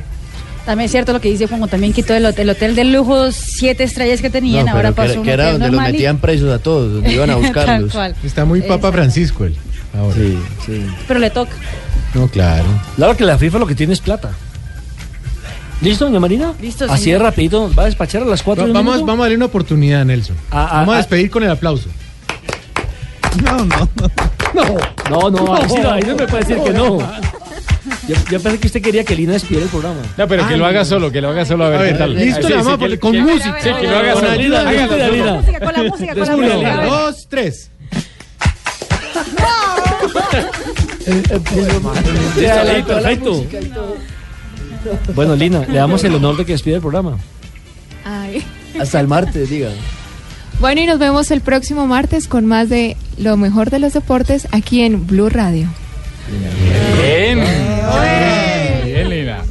[0.65, 3.33] También es cierto lo que dice Juanjo, también quitó el hotel, el hotel de lujo,
[3.33, 5.91] siete estrellas que tenían, No, ahora que, pasó un que era hotel donde los normal
[5.91, 7.93] y- metían presos a todos, donde iban a buscarlos.
[8.23, 9.57] Está muy Papa Francisco él.
[9.99, 10.15] Ahora.
[10.15, 10.87] Sí, sí.
[11.09, 11.51] Pero le toca.
[12.15, 12.65] No, claro.
[12.97, 14.31] Claro que la FIFA lo que tiene es plata.
[15.81, 16.53] ¿Listo, doña Marina?
[16.61, 17.21] Listo, Así señor.
[17.21, 20.05] de rapidito, va a despachar a las 4 Va- vamos, vamos a darle una oportunidad,
[20.05, 20.37] Nelson.
[20.51, 21.89] Ah, vamos a ah, despedir con el aplauso.
[23.45, 23.89] No, no.
[25.11, 26.99] No, no, ahí, sí no, ahí no me puede decir que no.
[28.09, 30.01] Yo, yo pensé que usted quería que Lina despidiera el programa.
[30.17, 31.99] No, pero que lo haga solo, que lo haga solo a ver, A ver, qué
[31.99, 32.15] tal.
[32.17, 33.57] listo, Sí, que- porque con que- música.
[33.63, 34.33] Sí, que lo haga Con solo.
[34.33, 34.39] de-
[34.89, 35.13] con.
[35.13, 35.33] Lina.
[35.35, 36.77] Música, con la música, con la Uno, música.
[36.77, 36.87] ver.
[36.91, 37.71] dos, tres.
[42.87, 43.45] Perfecto.
[45.15, 47.19] Bueno, Lina, le damos el honor de que despida el programa.
[48.05, 48.45] Ay.
[48.79, 49.71] Hasta el martes, diga.
[50.61, 54.49] Bueno, y nos vemos el próximo martes con más de lo mejor de los deportes
[54.51, 55.69] aquí en Blue Radio.
[57.01, 57.41] Bien.
[58.85, 59.43] Bien, Lina.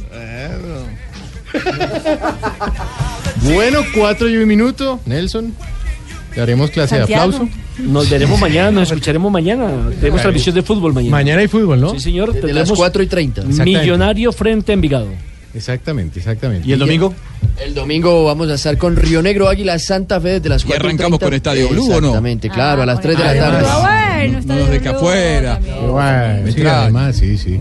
[3.42, 5.54] Bueno, cuatro y un minuto, Nelson.
[6.38, 7.30] Le haremos clase Santiago.
[7.32, 7.52] de aplauso.
[7.80, 9.90] Nos veremos mañana, nos escucharemos mañana.
[9.98, 11.10] Tenemos transmisión de fútbol mañana.
[11.10, 11.90] Mañana hay fútbol, ¿no?
[11.94, 12.32] Sí, señor.
[12.32, 13.40] Desde las tendremos 4 y 30.
[13.40, 13.80] Exactamente.
[13.80, 15.08] Millonario frente a Envigado.
[15.52, 16.68] Exactamente, exactamente.
[16.68, 17.12] ¿Y el domingo?
[17.60, 20.86] El domingo vamos a estar con Río Negro Águila Santa Fe desde las Y 4
[20.86, 21.96] arrancamos con Estadio Blue, ¿o no?
[21.96, 23.66] Exactamente, claro, a las 3 de la Ah, tarde.
[23.68, 25.60] Ah, bueno, está No nos deja afuera.
[25.90, 27.58] Bueno, sí, además, sí, sí.